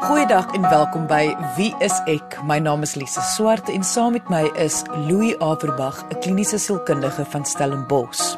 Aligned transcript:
Goeiedag 0.00 0.54
en 0.56 0.62
welkom 0.62 1.02
by 1.06 1.34
Wie 1.56 1.74
is 1.84 1.92
ek? 2.08 2.38
My 2.48 2.56
naam 2.58 2.80
is 2.86 2.94
Lise 2.96 3.20
Swart 3.34 3.68
en 3.68 3.82
saam 3.84 4.14
met 4.16 4.30
my 4.32 4.46
is 4.56 4.78
Louis 5.04 5.36
Averbag, 5.44 5.98
'n 6.08 6.18
kliniese 6.24 6.58
sielkundige 6.58 7.24
van 7.24 7.44
Stellenbosch. 7.44 8.36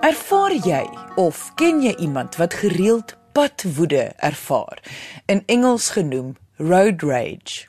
Ervaar 0.00 0.52
jy 0.52 0.84
of 1.16 1.52
ken 1.54 1.80
jy 1.82 1.94
iemand 1.96 2.36
wat 2.36 2.54
gereeld 2.54 3.16
padwoede 3.32 4.12
ervaar? 4.16 4.82
In 5.26 5.42
Engels 5.46 5.88
genoem 5.88 6.36
road 6.56 7.02
rage. 7.02 7.66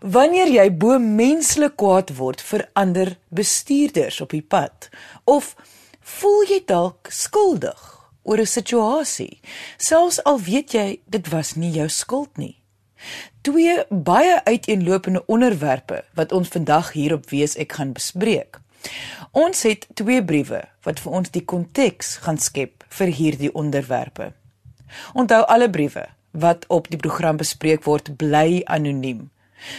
Wanneer 0.00 0.48
jy 0.48 0.76
bo 0.76 0.98
menslik 0.98 1.76
kwaad 1.76 2.16
word 2.16 2.42
vir 2.42 2.68
ander 2.72 3.16
bestuurders 3.28 4.20
op 4.20 4.30
die 4.30 4.42
pad 4.42 4.88
of 5.24 5.54
voel 6.00 6.42
jy 6.42 6.62
dalk 6.66 7.06
skuldig 7.10 7.95
oor 8.26 8.40
'n 8.42 8.46
situasie, 8.46 9.40
selfs 9.78 10.22
al 10.24 10.40
weet 10.40 10.72
jy 10.72 11.00
dit 11.06 11.28
was 11.28 11.54
nie 11.54 11.70
jou 11.70 11.88
skuld 11.88 12.36
nie. 12.36 12.56
Twee 13.42 13.84
baie 13.90 14.44
uiteenlopende 14.44 15.22
onderwerpe 15.26 16.04
wat 16.14 16.32
ons 16.32 16.48
vandag 16.48 16.92
hier 16.92 17.14
op 17.14 17.30
Wees 17.30 17.56
ek 17.56 17.72
gaan 17.72 17.92
bespreek. 17.92 18.60
Ons 19.30 19.62
het 19.62 19.86
twee 19.94 20.24
briewe 20.24 20.64
wat 20.82 21.00
vir 21.00 21.12
ons 21.12 21.30
die 21.30 21.44
konteks 21.44 22.16
gaan 22.24 22.38
skep 22.38 22.84
vir 22.88 23.06
hierdie 23.06 23.52
onderwerpe. 23.54 24.32
Onthou 25.14 25.42
alle 25.44 25.70
briewe 25.70 26.06
wat 26.36 26.66
op 26.68 26.90
die 26.90 27.00
program 27.00 27.36
bespreek 27.36 27.84
word 27.84 28.16
bly 28.16 28.62
anoniem. 28.64 29.30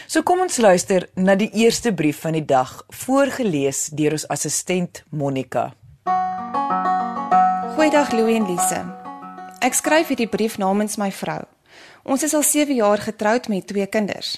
So 0.08 0.24
kom 0.26 0.42
ons 0.42 0.58
luister 0.58 1.06
na 1.16 1.36
die 1.38 1.52
eerste 1.54 1.94
brief 1.94 2.24
van 2.26 2.38
die 2.38 2.46
dag, 2.46 2.82
voorgeles 2.90 3.88
deur 3.94 4.18
ons 4.18 4.28
assistent 4.34 5.04
Monica. 5.10 5.72
Goeiedag 7.88 8.12
Louie 8.12 8.36
en 8.36 8.44
Lise. 8.44 8.80
Ek 9.64 9.72
skryf 9.72 10.10
hierdie 10.12 10.28
brief 10.28 10.58
namens 10.60 10.98
my 11.00 11.08
vrou. 11.08 11.46
Ons 12.04 12.26
is 12.28 12.34
al 12.36 12.44
7 12.44 12.76
jaar 12.76 13.00
getroud 13.00 13.46
met 13.48 13.64
twee 13.70 13.86
kinders. 13.88 14.34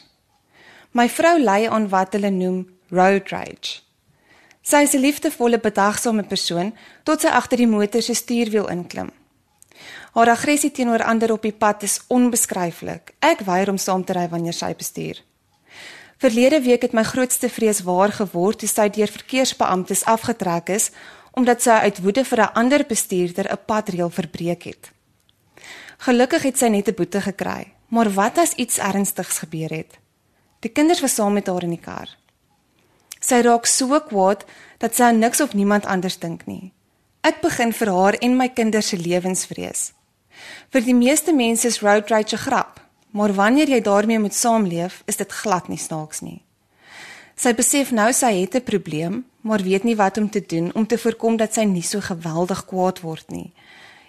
My 0.94 1.08
vrou 1.09 1.31
ly 1.41 1.66
aan 1.66 1.88
wat 1.89 2.14
hulle 2.14 2.30
noem 2.30 2.59
road 2.94 3.33
rage. 3.33 3.81
Sy 4.61 4.83
is 4.86 4.94
'n 4.94 5.02
liefdevolle, 5.02 5.58
bedagsame 5.58 6.23
persoon 6.30 6.75
tot 7.03 7.22
sy 7.22 7.28
agter 7.28 7.58
die 7.58 7.67
motor 7.67 8.02
se 8.02 8.14
stuurwiel 8.14 8.69
inklim. 8.69 9.09
Haar 10.13 10.30
aggressie 10.30 10.72
teenoor 10.72 11.03
ander 11.03 11.31
op 11.31 11.41
die 11.41 11.58
pad 11.58 11.84
is 11.84 12.02
onbeskryflik. 12.08 13.16
Ek 13.19 13.39
weier 13.39 13.69
om 13.69 13.78
saam 13.78 14.06
te 14.06 14.13
ry 14.13 14.30
wanneer 14.30 14.53
sy 14.53 14.75
bestuur. 14.75 15.23
Verlede 16.19 16.61
week 16.61 16.81
het 16.81 16.91
my 16.91 17.03
grootste 17.03 17.50
vrees 17.50 17.80
waar 17.81 18.11
geword 18.11 18.59
toe 18.59 18.67
sy 18.67 18.89
deur 18.89 19.08
verkeersbeamptes 19.08 20.03
afgetrek 20.03 20.69
is 20.69 20.91
omdat 21.39 21.63
sy 21.63 21.77
uit 21.87 22.01
woede 22.03 22.23
vir 22.27 22.39
'n 22.41 22.53
ander 22.61 22.83
bestuurder 22.85 23.47
'n 23.51 23.65
padreël 23.65 24.09
verbreek 24.09 24.63
het. 24.63 24.91
Gelukkig 25.97 26.43
het 26.43 26.57
sy 26.57 26.67
net 26.67 26.87
'n 26.87 26.95
boete 26.95 27.21
gekry, 27.21 27.73
maar 27.87 28.09
wat 28.13 28.37
as 28.37 28.53
iets 28.53 28.77
ernstigs 28.77 29.39
gebeur 29.39 29.69
het? 29.69 29.99
Die 30.59 30.71
kinders 30.71 31.01
was 31.01 31.15
saam 31.15 31.33
met 31.33 31.47
haar 31.47 31.63
in 31.63 31.69
die 31.69 31.85
kar. 31.89 32.09
Sy 33.19 33.41
raak 33.41 33.65
so 33.65 33.99
kwaad 33.99 34.45
dat 34.77 34.95
sy 34.95 35.03
aan 35.03 35.19
niks 35.19 35.41
of 35.41 35.53
niemand 35.53 35.85
anders 35.85 36.19
dink 36.19 36.45
nie. 36.45 36.73
Ek 37.21 37.41
begin 37.41 37.73
vir 37.73 37.91
haar 37.91 38.13
en 38.13 38.37
my 38.37 38.49
kinders 38.49 38.87
se 38.87 38.97
lewens 38.97 39.45
vrees. 39.45 39.93
Vir 40.69 40.81
die 40.81 40.95
meeste 40.95 41.33
mense 41.33 41.67
is 41.67 41.81
road 41.81 42.09
rage 42.09 42.35
'n 42.35 42.39
grap, 42.39 42.79
maar 43.11 43.33
wanneer 43.33 43.69
jy 43.69 43.81
daarmee 43.81 44.19
moet 44.19 44.33
saamleef, 44.33 45.03
is 45.05 45.15
dit 45.15 45.31
glad 45.31 45.67
nie 45.67 45.77
snaaks 45.77 46.21
nie. 46.21 46.41
Sy 47.39 47.53
besef 47.55 47.93
nou 47.95 48.09
sy 48.11 48.33
het 48.41 48.55
'n 48.55 48.67
probleem, 48.67 49.25
maar 49.47 49.63
weet 49.63 49.83
nie 49.83 49.95
wat 49.95 50.17
om 50.17 50.29
te 50.29 50.43
doen 50.45 50.73
om 50.75 50.87
te 50.87 50.97
voorkom 50.97 51.37
dat 51.37 51.53
sy 51.53 51.63
nie 51.63 51.81
so 51.81 51.99
geweldig 51.99 52.65
kwaad 52.65 52.99
word 52.99 53.29
nie. 53.29 53.53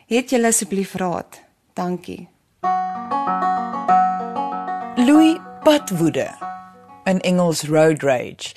Het 0.06 0.30
jy 0.30 0.44
asseblief 0.46 0.94
raad? 0.94 1.40
Dankie. 1.74 2.28
Louis 4.96 5.38
Patwoede 5.62 6.28
in 7.04 7.20
Engels 7.20 7.62
road 7.62 8.02
rage. 8.02 8.54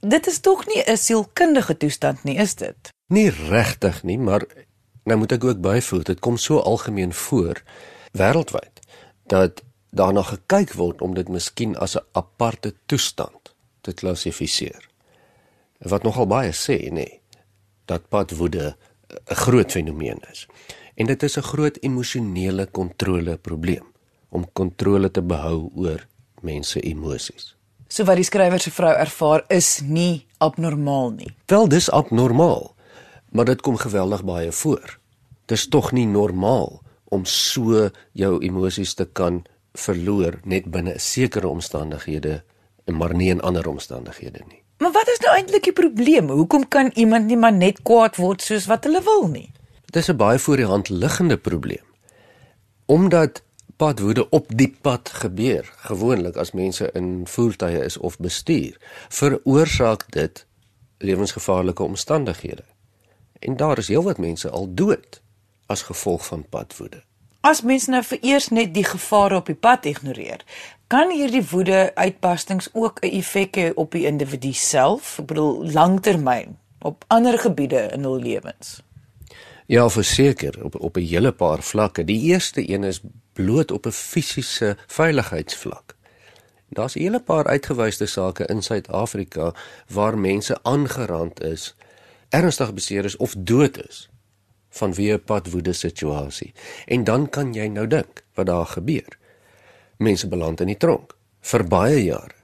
Dit 0.00 0.26
is 0.26 0.40
tog 0.40 0.66
nie 0.66 0.82
'n 0.86 0.96
sielkundige 0.96 1.76
toestand 1.76 2.24
nie, 2.24 2.36
is 2.36 2.54
dit? 2.54 2.92
Nie 3.08 3.30
regtig 3.30 4.02
nie, 4.02 4.18
maar 4.18 4.44
nou 5.04 5.18
moet 5.18 5.32
ek 5.32 5.44
ook 5.44 5.60
byvoeg, 5.60 6.02
dit 6.02 6.20
kom 6.20 6.36
so 6.36 6.58
algemeen 6.58 7.12
voor 7.12 7.62
wêreldwyd 8.12 8.80
dat 9.26 9.62
daarna 9.90 10.22
gekyk 10.22 10.72
word 10.72 11.00
om 11.00 11.14
dit 11.14 11.28
miskien 11.28 11.76
as 11.76 11.96
'n 11.96 12.04
aparte 12.12 12.74
toestand 12.86 13.53
te 13.84 13.92
klassifiseer. 13.92 14.88
Wat 15.84 16.06
nogal 16.06 16.26
baie 16.30 16.52
sê, 16.56 16.78
nê, 16.88 17.04
nee, 17.04 17.20
dat 17.90 18.08
padwoede 18.08 18.76
'n 19.30 19.34
groot 19.34 19.70
fenomeen 19.70 20.20
is. 20.32 20.46
En 20.94 21.06
dit 21.06 21.22
is 21.22 21.36
'n 21.36 21.42
groot 21.42 21.76
emosionele 21.80 22.66
kontrole 22.66 23.36
probleem 23.36 23.86
om 24.28 24.52
kontrole 24.52 25.10
te 25.10 25.22
behou 25.22 25.70
oor 25.74 26.06
mense 26.40 26.80
emosies. 26.80 27.56
So 27.88 28.04
wat 28.04 28.16
die 28.16 28.24
skrywer 28.24 28.60
se 28.60 28.70
vrou 28.70 28.92
ervaar 28.92 29.44
is 29.48 29.80
nie 29.80 30.26
abnormaal 30.38 31.10
nie. 31.10 31.34
Wel 31.46 31.68
dis 31.68 31.90
abnormaal, 31.90 32.74
maar 33.30 33.44
dit 33.44 33.60
kom 33.60 33.76
geweldig 33.76 34.24
baie 34.24 34.52
voor. 34.52 34.98
Dis 35.46 35.68
tog 35.68 35.92
nie 35.92 36.06
normaal 36.06 36.82
om 37.04 37.24
so 37.24 37.90
jou 38.12 38.32
emosies 38.42 38.94
te 38.94 39.04
kan 39.04 39.44
verloor 39.72 40.40
net 40.44 40.64
binne 40.64 40.98
sekere 40.98 41.48
omstandighede 41.48 42.42
maar 42.84 43.14
nie 43.14 43.30
in 43.30 43.40
ander 43.40 43.68
omstandighede 43.68 44.40
nie. 44.48 44.62
Maar 44.78 44.92
wat 44.92 45.08
is 45.08 45.18
nou 45.18 45.34
eintlik 45.36 45.64
die 45.64 45.72
probleem? 45.72 46.28
Hoekom 46.28 46.68
kan 46.68 46.90
iemand 46.94 47.26
nie 47.26 47.36
maar 47.36 47.52
net 47.52 47.82
kwaad 47.82 48.16
word 48.16 48.42
soos 48.42 48.66
wat 48.66 48.84
hulle 48.84 49.02
wil 49.02 49.28
nie? 49.28 49.50
Dis 49.94 50.10
'n 50.10 50.16
baie 50.16 50.38
voor 50.38 50.56
die 50.56 50.66
hand 50.66 50.88
liggende 50.88 51.36
probleem. 51.36 51.86
Omdat 52.86 53.42
padwoede 53.76 54.28
op 54.30 54.46
die 54.48 54.76
pad 54.80 55.08
gebeur, 55.08 55.72
gewoonlik 55.76 56.36
as 56.36 56.52
mense 56.52 56.90
in 56.92 57.26
voertuie 57.26 57.84
is 57.84 57.96
of 57.96 58.18
bestuur, 58.18 58.76
veroorsaak 59.08 60.04
dit 60.12 60.46
lewensgevaarlike 60.98 61.82
omstandighede. 61.82 62.64
En 63.38 63.56
daar 63.56 63.78
is 63.78 63.88
heelwat 63.88 64.18
mense 64.18 64.50
al 64.50 64.74
dood 64.74 65.22
as 65.66 65.82
gevolg 65.82 66.26
van 66.26 66.46
padwoede. 66.48 67.02
As 67.40 67.62
mense 67.62 67.90
nou 67.90 68.02
vereers 68.04 68.48
net 68.48 68.74
die 68.74 68.84
gevare 68.84 69.36
op 69.36 69.46
die 69.46 69.54
pad 69.54 69.84
ignoreer, 69.84 70.44
kan 70.86 71.10
hierdie 71.10 71.44
woede 71.50 71.94
uitbarstings 71.94 72.68
ook 72.72 73.00
'n 73.00 73.10
effek 73.10 73.56
hê 73.56 73.74
op 73.74 73.92
die 73.92 74.06
individu 74.06 74.52
self, 74.52 75.18
ek 75.18 75.26
bedoel 75.26 75.72
langtermyn 75.72 76.58
op 76.80 77.04
ander 77.06 77.38
gebiede 77.38 77.88
in 77.92 78.02
hul 78.02 78.20
lewens. 78.20 78.82
Ja, 79.66 79.88
verseker 79.88 80.64
op 80.64 80.80
op 80.80 80.96
'n 80.96 81.00
hele 81.00 81.32
paar 81.32 81.62
vlakke. 81.62 82.04
Die 82.04 82.20
eerste 82.20 82.70
een 82.70 82.84
is 82.84 83.00
bloot 83.32 83.70
op 83.70 83.86
'n 83.86 83.90
fisiese 83.90 84.76
veiligheidsvlak. 84.86 85.96
Daar's 86.68 86.94
'n 86.94 87.00
hele 87.00 87.20
paar 87.20 87.46
uitgewyse 87.46 88.06
sake 88.06 88.46
in 88.46 88.62
Suid-Afrika 88.62 89.54
waar 89.88 90.18
mense 90.18 90.58
aangerand 90.62 91.42
is, 91.42 91.74
ernstig 92.28 92.74
beseer 92.74 93.04
is 93.04 93.16
of 93.16 93.34
dood 93.38 93.88
is 93.88 94.08
vanweë 94.74 95.14
'n 95.14 95.24
padwoede 95.24 95.72
situasie. 95.72 96.52
En 96.86 97.04
dan 97.04 97.28
kan 97.28 97.52
jy 97.52 97.66
nou 97.66 97.86
dink 97.86 98.24
wat 98.34 98.46
daar 98.46 98.66
gebeur. 98.66 99.18
Mense 99.98 100.28
beland 100.28 100.60
in 100.60 100.72
die 100.72 100.80
tronk 100.80 101.14
vir 101.44 101.64
baie 101.68 102.00
jare. 102.04 102.34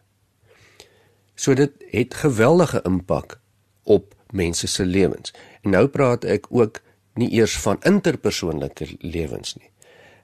So 1.34 1.54
dit 1.54 1.72
het 1.90 2.14
geweldige 2.14 2.82
impak 2.84 3.38
op 3.82 4.14
mense 4.30 4.66
se 4.66 4.84
lewens. 4.84 5.32
En 5.62 5.70
nou 5.70 5.86
praat 5.88 6.24
ek 6.24 6.46
ook 6.50 6.82
nie 7.14 7.30
eers 7.32 7.56
van 7.64 7.80
interpersoonlike 7.88 8.86
lewens 9.00 9.56
nie. 9.56 9.70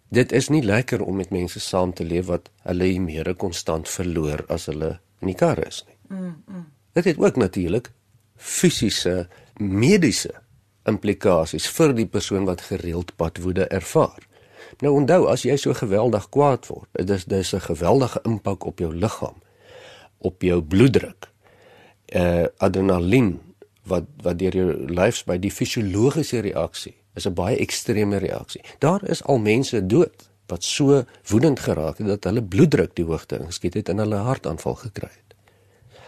Dit 0.08 0.32
is 0.32 0.48
nie 0.48 0.62
lekker 0.62 1.02
om 1.02 1.16
met 1.16 1.32
mense 1.34 1.60
saam 1.60 1.92
te 1.92 2.04
leef 2.04 2.28
wat 2.30 2.50
hulle 2.68 2.92
meer 3.02 3.32
konstant 3.34 3.88
verloor 3.88 4.44
as 4.52 4.68
hulle 4.70 4.98
in 5.20 5.32
die 5.32 5.38
kar 5.38 5.58
is 5.66 5.82
nie. 5.86 5.96
Mm. 6.08 6.34
mm. 6.46 6.64
Dit 6.96 7.04
het 7.04 7.18
ook 7.20 7.36
natuurlik 7.36 7.90
fisiese 8.36 9.26
mediese 9.60 10.32
implikasies 10.88 11.66
vir 11.76 11.92
die 11.96 12.06
persoon 12.06 12.46
wat 12.48 12.62
gereeld 12.70 13.12
padwoede 13.16 13.66
ervaar. 13.68 14.22
Nou 14.80 14.94
onthou 14.94 15.26
as 15.28 15.42
jy 15.42 15.56
so 15.56 15.74
geweldig 15.74 16.28
kwaad 16.28 16.66
word, 16.66 16.88
dit 16.92 17.10
is 17.10 17.24
dis 17.24 17.54
'n 17.54 17.60
geweldige 17.60 18.20
impak 18.22 18.64
op 18.64 18.78
jou 18.78 18.94
liggaam, 18.94 19.42
op 20.18 20.42
jou 20.42 20.62
bloeddruk. 20.62 21.30
Uh 22.14 22.46
adrenalien 22.56 23.40
wat 23.82 24.04
wat 24.22 24.38
deur 24.38 24.56
jou 24.56 24.70
lyf 24.90 25.24
by 25.24 25.38
die 25.38 25.50
fisiologiese 25.50 26.40
reaksie 26.40 26.94
is 27.14 27.26
'n 27.26 27.34
baie 27.34 27.56
ekstreme 27.56 28.16
reaksie. 28.16 28.60
Daar 28.78 29.08
is 29.08 29.24
al 29.24 29.38
mense 29.38 29.86
dood 29.86 30.30
wat 30.46 30.64
so 30.64 31.04
woedend 31.26 31.60
geraak 31.60 31.98
het 31.98 32.06
dat 32.06 32.24
hulle 32.24 32.42
bloeddruk 32.42 32.94
die 32.94 33.04
hoogte 33.04 33.38
ingeskiet 33.38 33.74
het 33.74 33.88
en 33.88 33.98
hulle 33.98 34.16
hartaanval 34.16 34.74
gekry 34.74 35.10
het. 35.10 35.34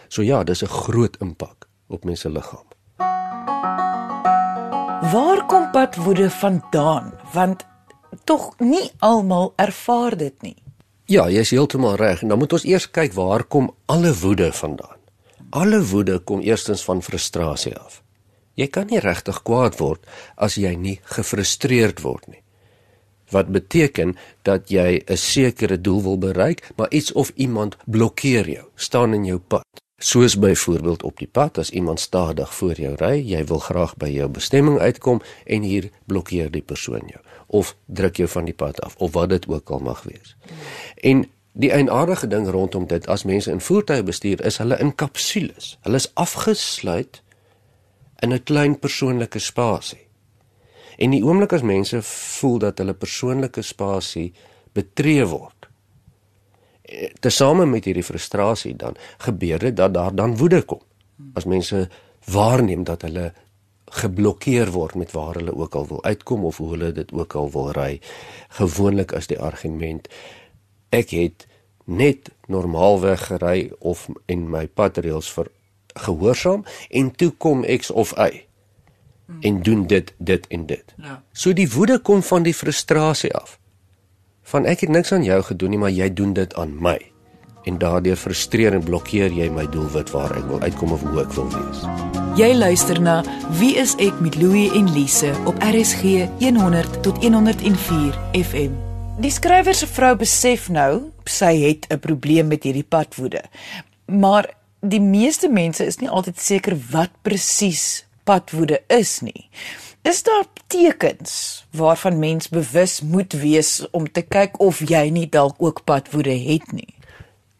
So 0.07 0.21
ja, 0.21 0.43
dis 0.43 0.63
'n 0.63 0.67
groot 0.67 1.17
impak 1.19 1.67
op 1.87 2.03
mense 2.03 2.29
liggaam. 2.29 2.67
Waar 5.11 5.45
kom 5.45 5.71
padwoede 5.71 6.29
vandaan? 6.29 7.13
Want 7.33 7.65
tog 8.29 8.51
nie 8.61 8.91
almal 9.01 9.53
ervaar 9.57 10.17
dit 10.17 10.35
nie. 10.45 10.57
Ja, 11.09 11.25
jy 11.29 11.41
is 11.41 11.53
heeltemal 11.55 11.97
reg. 11.97 12.21
Dan 12.21 12.37
moet 12.37 12.53
ons 12.53 12.65
eers 12.65 12.85
kyk 12.93 13.15
waar 13.17 13.43
kom 13.43 13.71
alle 13.89 14.13
woede 14.13 14.51
vandaan? 14.53 14.99
Alle 15.49 15.81
woede 15.81 16.19
kom 16.19 16.43
eerstens 16.45 16.83
van 16.85 17.01
frustrasie 17.01 17.73
af. 17.73 18.03
Jy 18.53 18.67
kan 18.67 18.85
nie 18.91 19.01
regtig 19.01 19.41
kwaad 19.47 19.79
word 19.79 20.05
as 20.37 20.59
jy 20.61 20.75
nie 20.75 20.99
gefrustreerd 21.15 22.03
word 22.05 22.27
nie. 22.27 22.43
wat 23.29 23.47
beteken 23.53 24.15
dat 24.41 24.69
jy 24.69 25.01
'n 25.05 25.17
sekere 25.17 25.81
doel 25.81 26.01
wil 26.01 26.17
bereik, 26.17 26.69
maar 26.75 26.91
iets 26.91 27.11
of 27.11 27.31
iemand 27.35 27.77
blokkeer 27.85 28.49
jou, 28.49 28.65
staan 28.75 29.13
in 29.13 29.25
jou 29.25 29.39
pad. 29.39 29.65
Soos 29.99 30.37
byvoorbeeld 30.39 31.03
op 31.03 31.17
die 31.19 31.27
pad 31.27 31.57
as 31.57 31.69
iemand 31.69 31.99
stadig 31.99 32.53
voor 32.55 32.79
jou 32.79 32.93
ry, 32.95 33.17
jy 33.19 33.41
wil 33.45 33.59
graag 33.59 33.97
by 33.99 34.07
jou 34.07 34.29
bestemming 34.31 34.79
uitkom 34.79 35.19
en 35.43 35.61
hier 35.61 35.89
blokkeer 36.07 36.51
die 36.51 36.63
persoon 36.63 37.03
jou 37.11 37.19
of 37.47 37.75
druk 37.85 38.21
jou 38.21 38.27
van 38.29 38.45
die 38.45 38.53
pad 38.53 38.79
af 38.81 38.95
of 38.95 39.11
wat 39.11 39.29
dit 39.29 39.47
ook 39.47 39.69
al 39.69 39.79
mag 39.83 40.03
wees. 40.07 40.35
En 40.95 41.25
die 41.51 41.71
eienaardige 41.71 42.27
ding 42.27 42.47
rondom 42.47 42.87
dit 42.87 43.07
as 43.07 43.25
mense 43.27 43.51
in 43.51 43.59
voertuie 43.59 44.03
bestuur 44.03 44.45
is 44.45 44.61
hulle 44.61 44.77
in 44.79 44.95
kapsules. 44.95 45.75
Hulle 45.81 45.99
is 45.99 46.11
afgesluit 46.13 47.21
in 48.19 48.33
'n 48.33 48.43
klein 48.43 48.79
persoonlike 48.79 49.39
spasie. 49.39 50.07
En 50.97 51.09
die 51.09 51.23
oomblik 51.23 51.53
as 51.53 51.61
mense 51.61 52.01
voel 52.01 52.57
dat 52.57 52.77
hulle 52.77 52.93
persoonlike 52.93 53.61
spasie 53.61 54.33
betree 54.73 55.25
word, 55.25 55.68
tesame 57.19 57.65
met 57.65 57.85
hierdie 57.85 58.03
frustrasie 58.03 58.75
dan 58.75 58.97
gebeur 59.17 59.59
dit 59.59 59.75
dat 59.75 59.93
daar 59.93 60.15
dan 60.15 60.37
woede 60.37 60.61
kom. 60.61 60.81
As 61.33 61.45
mense 61.45 61.89
waarneem 62.25 62.83
dat 62.83 63.01
hulle 63.01 63.33
geblokkeer 63.89 64.71
word 64.71 64.95
met 64.95 65.11
waar 65.11 65.35
hulle 65.35 65.55
ook 65.55 65.75
al 65.75 65.87
wil 65.87 66.03
uitkom 66.03 66.45
of 66.45 66.57
hoe 66.57 66.69
hulle 66.69 66.91
dit 66.91 67.11
ook 67.11 67.35
al 67.35 67.51
wil 67.51 67.71
ry, 67.71 67.99
gewoonlik 68.49 69.13
as 69.13 69.27
die 69.27 69.39
argument 69.39 70.07
ek 70.89 71.13
het 71.13 71.47
net 71.85 72.29
normaalweg 72.47 73.25
gery 73.31 73.71
of 73.79 74.07
en 74.25 74.45
my 74.49 74.67
padreëls 74.67 75.29
vir 75.33 75.49
gehoorsaam 76.05 76.65
en 76.89 77.11
toe 77.11 77.31
kom 77.37 77.65
X 77.65 77.89
of 77.91 78.13
Y 78.17 78.45
en 79.41 79.61
doen 79.61 79.87
dit 79.87 80.13
dit 80.17 80.47
en 80.47 80.65
dit. 80.65 80.93
Ja. 80.97 81.21
So 81.31 81.53
die 81.53 81.69
woede 81.71 81.99
kom 81.99 82.23
van 82.23 82.43
die 82.43 82.53
frustrasie 82.53 83.33
af. 83.35 83.58
Van 84.49 84.65
ek 84.65 84.81
het 84.81 84.89
niks 84.89 85.11
aan 85.13 85.21
jou 85.21 85.37
gedoen 85.45 85.75
nie, 85.75 85.77
maar 85.77 85.91
jy 85.93 86.07
doen 86.13 86.31
dit 86.33 86.53
aan 86.57 86.71
my. 86.81 86.97
En 87.69 87.75
daardeur 87.77 88.17
frustreer 88.17 88.73
en 88.73 88.81
blokkeer 88.81 89.29
jy 89.35 89.45
my 89.53 89.67
doelwit 89.69 90.09
waar 90.09 90.31
ek 90.33 90.47
wil 90.49 90.63
uitkom 90.63 90.95
of 90.95 91.03
hoe 91.05 91.19
ek 91.21 91.35
wil 91.37 91.51
wees. 91.53 91.83
Jy 92.39 92.47
luister 92.57 92.97
na 92.97 93.19
Wie 93.59 93.75
is 93.77 93.93
ek 94.01 94.17
met 94.25 94.39
Louie 94.41 94.71
en 94.73 94.89
Lise 94.95 95.35
op 95.45 95.59
RSG 95.61 96.25
100 96.41 96.97
tot 97.05 97.21
104 97.21 98.17
FM. 98.39 98.73
Die 99.21 99.33
skrywer 99.35 99.77
se 99.77 99.85
vrou 99.91 100.15
besef 100.17 100.65
nou 100.73 101.11
sy 101.29 101.53
het 101.67 101.85
'n 101.93 101.99
probleem 101.99 102.47
met 102.47 102.63
hierdie 102.63 102.87
padwoede. 102.89 103.43
Maar 104.05 104.49
die 104.81 105.01
meeste 105.01 105.49
mense 105.49 105.85
is 105.85 105.99
nie 105.99 106.09
altyd 106.09 106.39
seker 106.39 106.77
wat 106.89 107.11
presies 107.21 108.05
padwoede 108.23 108.81
is 108.87 109.19
nie. 109.21 109.49
Is 110.01 110.23
daar 110.23 110.45
tekens 110.67 111.65
waarvan 111.71 112.19
mens 112.19 112.49
bewus 112.49 113.01
moet 113.01 113.33
wees 113.33 113.89
om 113.91 114.11
te 114.11 114.21
kyk 114.21 114.59
of 114.59 114.79
jy 114.79 115.09
nie 115.11 115.27
dalk 115.29 115.55
ook 115.57 115.83
padwoede 115.83 116.35
het 116.39 116.71
nie? 116.71 116.93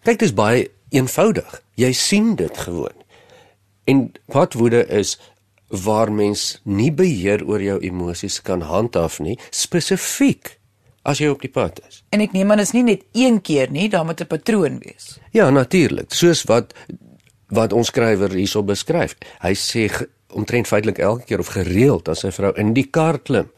Kyk, 0.08 0.20
dit 0.20 0.30
is 0.30 0.34
baie 0.34 0.70
eenvoudig. 0.96 1.60
Jy 1.76 1.92
sien 1.94 2.36
dit 2.40 2.58
gewoon. 2.58 2.96
En 3.84 4.12
padwoede 4.32 4.86
is 4.88 5.18
waar 5.68 6.12
mens 6.12 6.62
nie 6.64 6.92
beheer 6.92 7.44
oor 7.46 7.62
jou 7.62 7.78
emosies 7.84 8.40
kan 8.42 8.64
handhaaf 8.66 9.20
nie, 9.20 9.36
spesifiek 9.52 10.56
as 11.04 11.20
jy 11.22 11.30
op 11.34 11.44
die 11.44 11.52
pad 11.52 11.82
is. 11.88 12.02
En 12.14 12.24
ek 12.24 12.34
neem 12.34 12.52
aan 12.52 12.64
is 12.64 12.74
nie 12.74 12.86
net 12.88 13.04
een 13.18 13.42
keer 13.46 13.72
nie, 13.72 13.90
daar 13.90 14.06
moet 14.06 14.22
'n 14.22 14.28
patroon 14.28 14.80
wees. 14.80 15.20
Ja, 15.32 15.50
natuurlik. 15.50 16.14
Soos 16.14 16.44
wat 16.44 16.74
wat 17.50 17.74
ons 17.74 17.88
skrywer 17.88 18.32
hierso 18.32 18.64
beskryf. 18.64 19.16
Hy 19.42 19.54
sê 19.54 19.90
omtrent 20.34 20.68
feitelik 20.68 20.98
elke 20.98 21.26
keer 21.26 21.40
of 21.40 21.54
gereeld 21.54 22.10
as 22.10 22.24
sy 22.26 22.32
vrou 22.32 22.54
in 22.58 22.74
die 22.74 22.88
kar 22.90 23.20
klim, 23.20 23.50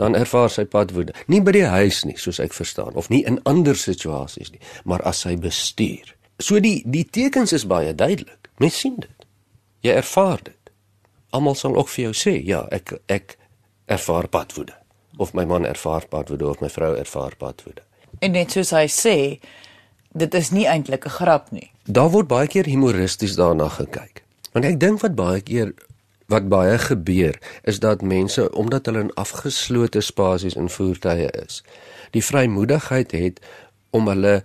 dan 0.00 0.14
ervaar 0.16 0.50
sy 0.50 0.64
padwoede. 0.64 1.14
Nie 1.28 1.42
by 1.44 1.52
die 1.52 1.66
huis 1.68 2.04
nie, 2.08 2.16
soos 2.16 2.40
ek 2.40 2.54
verstaan, 2.56 2.94
of 2.94 3.10
nie 3.12 3.22
in 3.28 3.40
ander 3.48 3.76
situasies 3.76 4.52
nie, 4.52 4.60
maar 4.84 5.04
as 5.08 5.24
sy 5.26 5.36
bestuur. 5.40 6.14
So 6.40 6.60
die 6.60 6.80
die 6.88 7.04
tekens 7.04 7.52
is 7.52 7.66
baie 7.68 7.92
duidelik. 7.94 8.48
Mens 8.60 8.78
sien 8.80 8.96
dit. 9.00 9.26
Jy 9.84 9.96
ervaar 10.00 10.40
dit. 10.44 10.72
Almal 11.36 11.56
sal 11.56 11.76
ook 11.76 11.88
vir 11.88 12.08
jou 12.08 12.14
sê, 12.16 12.36
ja, 12.44 12.64
ek 12.72 12.94
ek 13.08 13.36
ervaar 13.90 14.28
padwoede 14.28 14.76
of 15.20 15.34
my 15.34 15.44
man 15.44 15.66
ervaar 15.68 16.06
padwoede 16.08 16.48
of 16.48 16.60
my 16.60 16.68
vrou 16.72 16.94
ervaar 16.96 17.36
padwoede. 17.36 17.82
En 18.24 18.32
net 18.32 18.54
soos 18.54 18.70
hy 18.72 18.86
sê, 18.88 19.16
dit 20.16 20.34
is 20.34 20.50
nie 20.50 20.66
eintlik 20.66 21.04
'n 21.06 21.16
grap 21.18 21.50
nie. 21.50 21.70
Daar 21.84 22.10
word 22.10 22.28
baie 22.28 22.48
keer 22.48 22.64
humoristies 22.64 23.36
daarna 23.36 23.68
gekyk. 23.68 24.24
Want 24.52 24.64
ek 24.64 24.80
dink 24.80 25.00
wat 25.00 25.14
baie 25.14 25.40
keer 25.40 25.74
wat 26.30 26.48
baie 26.48 26.78
gebeur 26.78 27.38
is 27.62 27.80
dat 27.82 28.02
mense 28.06 28.46
omdat 28.54 28.86
hulle 28.86 29.06
in 29.08 29.14
afgeslote 29.18 30.00
spasies 30.00 30.54
in 30.54 30.70
voertuie 30.70 31.28
is, 31.42 31.62
die 32.14 32.24
vrymoedigheid 32.24 33.12
het 33.12 33.42
om 33.90 34.08
hulle 34.08 34.40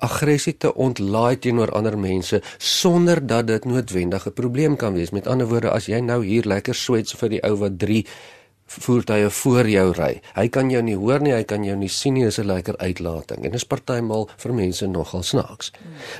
aggressie 0.00 0.56
te 0.56 0.72
ontlaai 0.74 1.36
teenoor 1.38 1.70
ander 1.76 1.98
mense 1.98 2.40
sonder 2.58 3.20
dat 3.26 3.46
dit 3.46 3.64
noodwendig 3.64 4.26
'n 4.26 4.32
probleem 4.32 4.76
kan 4.76 4.94
wees. 4.94 5.10
Met 5.10 5.26
ander 5.26 5.46
woorde, 5.48 5.70
as 5.70 5.86
jy 5.86 6.00
nou 6.00 6.24
hier 6.24 6.44
lekker 6.44 6.74
swets 6.74 7.12
vir 7.12 7.28
die 7.28 7.42
ou 7.42 7.56
wat 7.56 7.78
3 7.78 8.06
voertuie 8.66 9.28
voor 9.28 9.68
jou 9.68 9.92
ry. 9.92 10.20
Hy 10.34 10.48
kan 10.48 10.70
jou 10.70 10.82
nie 10.82 10.96
hoor 10.96 11.20
nie, 11.20 11.32
hy 11.32 11.44
kan 11.44 11.64
jou 11.64 11.76
nie 11.76 11.88
sien 11.88 12.14
nie, 12.14 12.24
is 12.24 12.38
'n 12.38 12.46
lekker 12.46 12.76
uitlating. 12.78 13.44
En 13.44 13.50
dit 13.50 13.54
is 13.54 13.64
partymal 13.64 14.28
vir 14.36 14.54
mense 14.54 14.86
nogal 14.86 15.22
snaaks. 15.22 15.72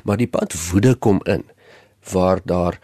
Maar 0.04 0.16
die 0.16 0.26
pad 0.26 0.70
woede 0.70 0.94
kom 0.94 1.20
in 1.24 1.44
waar 2.12 2.40
daar 2.44 2.78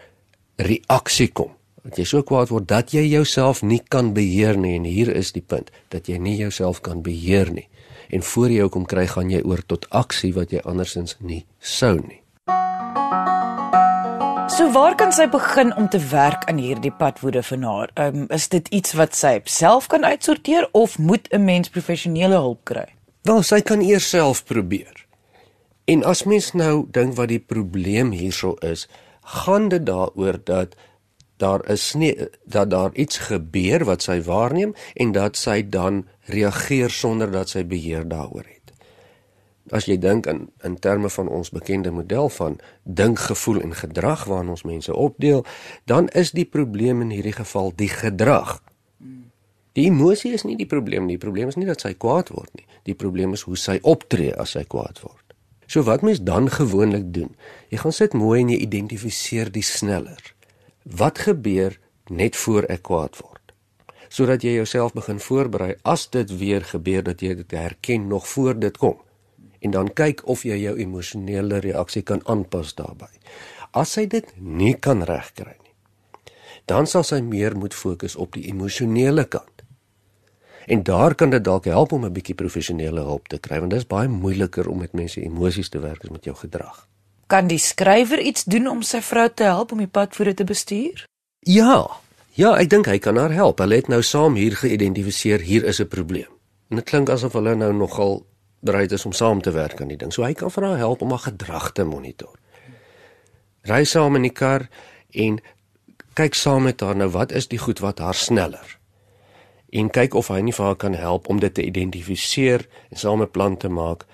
reaksie 0.55 1.31
kom 1.31 1.56
dat 1.87 1.95
jy 2.01 2.03
so 2.03 2.23
kwaad 2.27 2.51
word 2.51 2.67
dat 2.67 2.91
jy 2.91 3.05
jouself 3.07 3.63
nie 3.63 3.79
kan 3.79 4.11
beheer 4.13 4.57
nie 4.59 4.75
en 4.75 4.83
hier 4.83 5.07
is 5.15 5.31
die 5.31 5.43
punt 5.43 5.71
dat 5.93 6.09
jy 6.11 6.19
nie 6.19 6.35
jouself 6.35 6.81
kan 6.83 6.99
beheer 7.03 7.47
nie 7.53 7.69
en 8.11 8.23
voor 8.23 8.51
jy 8.51 8.67
kom 8.71 8.85
kry 8.87 9.05
gaan 9.07 9.31
jy 9.31 9.39
oor 9.47 9.63
tot 9.71 9.87
aksie 9.95 10.33
wat 10.35 10.51
jy 10.51 10.59
andersins 10.67 11.15
nie 11.19 11.45
sou 11.59 11.95
nie. 11.99 12.21
So 14.57 14.71
waar 14.73 14.95
kan 14.99 15.11
sy 15.11 15.27
begin 15.31 15.73
om 15.77 15.89
te 15.91 15.99
werk 16.11 16.47
aan 16.49 16.59
hierdie 16.63 16.91
padwoede 16.91 17.43
van 17.43 17.65
haar? 17.67 17.91
Um, 17.99 18.25
is 18.33 18.47
dit 18.49 18.67
iets 18.73 18.95
wat 18.97 19.15
sy 19.15 19.35
self 19.45 19.87
kan 19.91 20.07
uitsorteer 20.07 20.69
of 20.71 20.97
moet 20.97 21.27
'n 21.31 21.43
mens 21.43 21.69
professionele 21.69 22.35
hulp 22.35 22.63
kry? 22.63 22.87
Wel, 23.21 23.43
sy 23.43 23.61
kan 23.61 23.81
eers 23.81 24.09
self 24.09 24.45
probeer. 24.45 25.05
En 25.85 26.03
as 26.03 26.23
mens 26.23 26.51
nou 26.53 26.87
dink 26.91 27.15
wat 27.15 27.27
die 27.27 27.39
probleem 27.39 28.11
hierso 28.11 28.55
is, 28.59 28.87
gaan 29.21 29.69
dit 29.69 29.85
daaroor 29.85 30.39
dat 30.43 30.75
daar 31.37 31.69
is 31.69 31.93
nie 31.93 32.15
dat 32.43 32.69
daar 32.69 32.93
iets 32.93 33.17
gebeur 33.17 33.85
wat 33.85 34.01
sy 34.01 34.21
waarneem 34.21 34.73
en 34.93 35.11
dat 35.11 35.37
sy 35.37 35.61
dan 35.69 36.05
reageer 36.25 36.89
sonder 36.89 37.31
dat 37.31 37.49
sy 37.49 37.65
beheer 37.65 38.07
daaroor 38.07 38.45
het. 38.45 38.73
As 39.71 39.85
jy 39.85 39.97
dink 39.99 40.25
in 40.25 40.47
in 40.63 40.77
terme 40.79 41.09
van 41.09 41.27
ons 41.27 41.51
bekende 41.51 41.91
model 41.91 42.29
van 42.29 42.57
dink, 42.83 43.19
gevoel 43.19 43.61
en 43.61 43.75
gedrag 43.75 44.23
waarin 44.23 44.49
ons 44.49 44.63
mense 44.63 44.93
opdeel, 44.93 45.45
dan 45.85 46.07
is 46.07 46.31
die 46.31 46.45
probleem 46.45 47.01
in 47.01 47.11
hierdie 47.11 47.35
geval 47.35 47.73
die 47.75 47.91
gedrag. 47.91 48.61
Die 49.77 49.85
emosie 49.85 50.31
is 50.33 50.43
nie 50.43 50.55
die 50.57 50.65
probleem 50.65 51.05
nie. 51.05 51.19
Die 51.19 51.25
probleem 51.25 51.51
is 51.51 51.55
nie 51.55 51.67
dat 51.67 51.83
sy 51.83 51.93
kwaad 51.93 52.31
word 52.33 52.49
nie. 52.55 52.65
Die 52.83 52.95
probleem 52.95 53.35
is 53.37 53.43
hoe 53.45 53.57
sy 53.59 53.77
optree 53.83 54.33
as 54.33 54.55
sy 54.55 54.63
kwaad 54.63 55.03
word. 55.03 55.35
So 55.67 55.83
wat 55.83 56.01
mens 56.01 56.23
dan 56.23 56.49
gewoonlik 56.49 57.11
doen? 57.13 57.35
Jy 57.69 57.77
gaan 57.83 57.93
sit 57.93 58.15
mooi 58.17 58.39
en 58.41 58.49
jy 58.55 58.57
identifiseer 58.63 59.51
die 59.51 59.61
sneller 59.61 60.36
wat 60.95 61.19
gebeur 61.19 61.79
net 62.07 62.35
voor 62.35 62.63
ek 62.63 62.81
kwaad 62.87 63.17
word? 63.17 63.53
Sodat 64.09 64.43
jy 64.43 64.55
jouself 64.55 64.93
begin 64.93 65.19
voorberei 65.19 65.75
as 65.83 66.09
dit 66.09 66.37
weer 66.39 66.63
gebeur 66.63 67.03
dat 67.03 67.21
jy 67.21 67.35
dit 67.35 67.51
herken 67.51 68.07
nog 68.07 68.27
voor 68.27 68.59
dit 68.59 68.77
kom. 68.77 68.95
En 69.59 69.71
dan 69.71 69.93
kyk 69.93 70.23
of 70.27 70.43
jy 70.43 70.55
jou 70.61 70.77
emosionele 70.77 71.59
reaksie 71.59 72.01
kan 72.01 72.21
aanpas 72.25 72.75
daarbey 72.75 73.11
as 73.77 73.93
sy 73.97 74.07
dit 74.07 74.27
nie 74.39 74.75
kan 74.79 75.03
regkry 75.03 75.55
nie 75.59 75.67
dan 76.67 76.87
sal 76.87 77.05
sy 77.07 77.21
meer 77.23 77.55
moet 77.55 77.75
fokus 77.75 78.17
op 78.19 78.33
die 78.35 78.49
emosionele 78.51 79.23
kant. 79.31 79.63
En 80.67 80.81
daar 80.83 81.13
kan 81.15 81.31
dit 81.31 81.43
dalk 81.43 81.65
help 81.71 81.93
om 81.95 82.05
'n 82.05 82.11
bietjie 82.11 82.35
professionele 82.35 82.99
hulp 82.99 83.27
te 83.27 83.39
kry 83.39 83.59
want 83.59 83.71
dit 83.71 83.79
is 83.79 83.87
baie 83.87 84.07
moeiliker 84.07 84.67
om 84.67 84.77
met 84.77 84.93
mense 84.93 85.21
emosies 85.21 85.69
te 85.69 85.79
werk 85.79 86.03
as 86.03 86.09
met 86.09 86.23
jou 86.23 86.35
gedrag 86.35 86.87
Kan 87.27 87.47
die 87.47 87.59
skrywer 87.59 88.19
iets 88.23 88.45
doen 88.47 88.67
om 88.71 88.81
sy 88.87 89.01
vrou 89.03 89.27
te 89.29 89.43
help 89.43 89.71
om 89.75 89.81
die 89.83 89.91
padvoere 89.91 90.33
te 90.33 90.45
bestuur? 90.47 91.03
Ja. 91.43 91.83
Ja, 92.39 92.53
ek 92.55 92.69
dink 92.69 92.87
hy 92.87 92.99
kan 93.03 93.17
haar 93.19 93.33
help. 93.35 93.59
Hulle 93.59 93.75
het 93.81 93.89
nou 93.91 93.99
saam 94.05 94.37
hier 94.39 94.55
geïdentifiseer 94.55 95.43
hier 95.43 95.65
is 95.67 95.81
'n 95.81 95.87
probleem. 95.87 96.31
En 96.69 96.79
dit 96.79 96.85
klink 96.85 97.09
asof 97.09 97.33
hulle 97.33 97.55
nou 97.55 97.73
nogal 97.73 98.25
bereid 98.59 98.91
is 98.91 99.05
om 99.05 99.11
saam 99.11 99.41
te 99.41 99.51
werk 99.51 99.81
aan 99.81 99.87
die 99.87 99.97
ding. 99.97 100.13
So 100.13 100.23
hy 100.23 100.33
kan 100.33 100.51
vir 100.51 100.63
haar 100.63 100.77
help 100.77 101.01
om 101.01 101.09
haar 101.09 101.25
gedrag 101.31 101.71
te 101.71 101.83
monitor. 101.83 102.35
Ry 103.61 103.83
saam 103.83 104.15
in 104.15 104.21
die 104.21 104.33
kar 104.33 104.69
en 105.11 105.39
kyk 106.13 106.33
saam 106.33 106.63
met 106.63 106.81
haar 106.81 106.95
nou 106.95 107.09
wat 107.09 107.31
is 107.31 107.47
die 107.47 107.59
goed 107.59 107.79
wat 107.79 107.99
haar 107.99 108.15
sneller. 108.15 108.77
En 109.69 109.89
kyk 109.89 110.13
of 110.13 110.27
hy 110.27 110.41
nie 110.41 110.53
vir 110.53 110.65
haar 110.65 110.75
kan 110.75 110.93
help 110.93 111.27
om 111.27 111.39
dit 111.39 111.53
te 111.53 111.65
identifiseer 111.65 112.67
en 112.89 112.97
saam 112.97 113.21
'n 113.21 113.31
plan 113.31 113.57
te 113.57 113.69
maak 113.69 114.05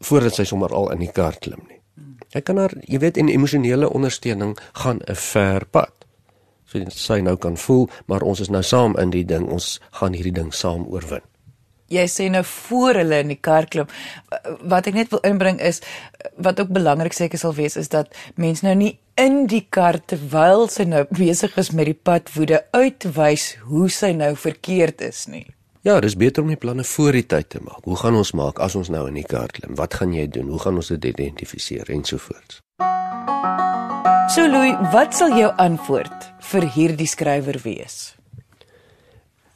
voordat 0.00 0.34
sy 0.34 0.44
sommer 0.44 0.72
al 0.72 0.90
in 0.90 0.98
die 0.98 1.12
kar 1.12 1.36
klim 1.38 1.62
nie. 1.68 1.81
Ek 2.32 2.44
kan 2.44 2.56
haar, 2.56 2.72
jy 2.88 2.98
weet, 2.98 3.16
in 3.16 3.28
emosionele 3.28 3.90
ondersteuning 3.90 4.58
gaan 4.72 5.00
'n 5.06 5.14
ver 5.14 5.66
pad. 5.70 5.92
So 6.64 6.80
sy 6.88 7.20
nou 7.20 7.36
kan 7.36 7.56
voel, 7.56 7.90
maar 8.06 8.22
ons 8.22 8.40
is 8.40 8.48
nou 8.48 8.62
saam 8.62 8.96
in 8.96 9.10
die 9.10 9.24
ding. 9.24 9.48
Ons 9.48 9.80
gaan 9.90 10.12
hierdie 10.12 10.32
ding 10.32 10.54
saam 10.54 10.86
oorwin. 10.86 11.20
jy 11.92 12.04
sê 12.08 12.28
nou 12.32 12.42
voor 12.46 13.00
hulle 13.02 13.20
in 13.24 13.32
die 13.34 13.40
kar 13.40 13.68
klim. 13.70 13.88
Wat 14.68 14.88
ek 14.88 14.96
net 14.96 15.12
wil 15.12 15.22
inbring 15.28 15.60
is 15.60 15.82
wat 16.40 16.60
ook 16.60 16.72
belangrik 16.72 17.16
seker 17.16 17.40
sal 17.40 17.54
wees 17.58 17.76
is 17.80 17.92
dat 17.92 18.12
mense 18.40 18.64
nou 18.66 18.74
nie 18.78 18.94
in 19.20 19.44
die 19.50 19.64
kar 19.70 20.00
terwyl 20.08 20.68
sy 20.72 20.86
nou 20.88 21.04
besig 21.12 21.56
is 21.60 21.72
met 21.76 21.90
die 21.90 21.98
padwoede 22.08 22.62
uitwys 22.72 23.52
hoe 23.68 23.90
sy 23.92 24.14
nou 24.16 24.32
verkeerd 24.36 25.04
is 25.04 25.26
nie. 25.28 25.46
Ja, 25.82 25.96
dis 26.00 26.14
beter 26.14 26.44
om 26.44 26.50
die 26.52 26.56
planne 26.62 26.84
voor 26.86 27.16
die 27.16 27.24
tyd 27.26 27.48
te 27.50 27.58
maak. 27.58 27.82
Hoe 27.90 27.96
gaan 27.98 28.14
ons 28.14 28.30
maak 28.38 28.60
as 28.62 28.76
ons 28.78 28.86
nou 28.94 29.00
in 29.10 29.16
die 29.18 29.26
kar 29.26 29.50
klim? 29.50 29.72
Wat 29.74 29.96
gaan 29.98 30.12
jy 30.14 30.28
doen? 30.30 30.52
Hoe 30.54 30.60
gaan 30.62 30.76
ons 30.78 30.92
dit 30.92 31.08
identifiseer 31.10 31.90
en 31.90 32.04
so 32.06 32.22
voort? 32.22 32.60
So 34.30 34.44
Louis, 34.46 34.78
wat 34.92 35.10
sal 35.18 35.34
jou 35.34 35.48
antwoord 35.58 36.28
vir 36.52 36.68
hierdie 36.76 37.08
skrywer 37.10 37.58
wees? 37.64 38.14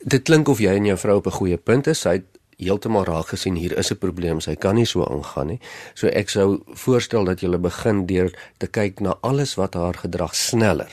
Dit 0.02 0.26
klink 0.26 0.50
of 0.50 0.58
jy 0.58 0.74
en 0.80 0.90
jou 0.90 0.98
vrou 0.98 1.16
op 1.22 1.30
'n 1.30 1.38
goeie 1.38 1.56
punt 1.56 1.86
is. 1.86 2.00
Sy 2.00 2.18
het 2.18 2.26
heeltemal 2.58 3.06
raak 3.06 3.28
gesien 3.30 3.54
hier 3.54 3.78
is 3.78 3.92
'n 3.92 3.98
probleem. 3.98 4.40
Sy 4.40 4.56
kan 4.56 4.74
nie 4.74 4.86
so 4.86 5.04
aangaan 5.06 5.46
nie. 5.46 5.60
So 5.94 6.08
ek 6.08 6.28
sou 6.28 6.62
voorstel 6.74 7.24
dat 7.24 7.40
jy 7.40 7.56
begin 7.58 8.06
deur 8.06 8.34
te 8.58 8.66
kyk 8.66 9.00
na 9.00 9.16
alles 9.20 9.54
wat 9.54 9.74
haar 9.74 9.94
gedrag 9.94 10.34
sneller 10.34 10.90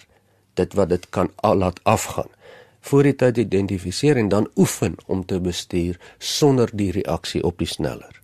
dit 0.54 0.74
wat 0.74 0.90
dit 0.90 1.10
kan 1.10 1.30
laat 1.42 1.80
afgaan 1.84 2.30
voor 2.90 3.08
die 3.08 3.16
tyd 3.16 3.38
identifiseer 3.46 4.20
en 4.20 4.30
dan 4.30 4.50
oefen 4.60 4.98
om 5.06 5.26
te 5.26 5.40
bestuur 5.40 6.00
sonder 6.18 6.70
die 6.74 6.92
reaksie 6.92 7.44
op 7.44 7.58
die 7.64 7.70
sneller. 7.70 8.22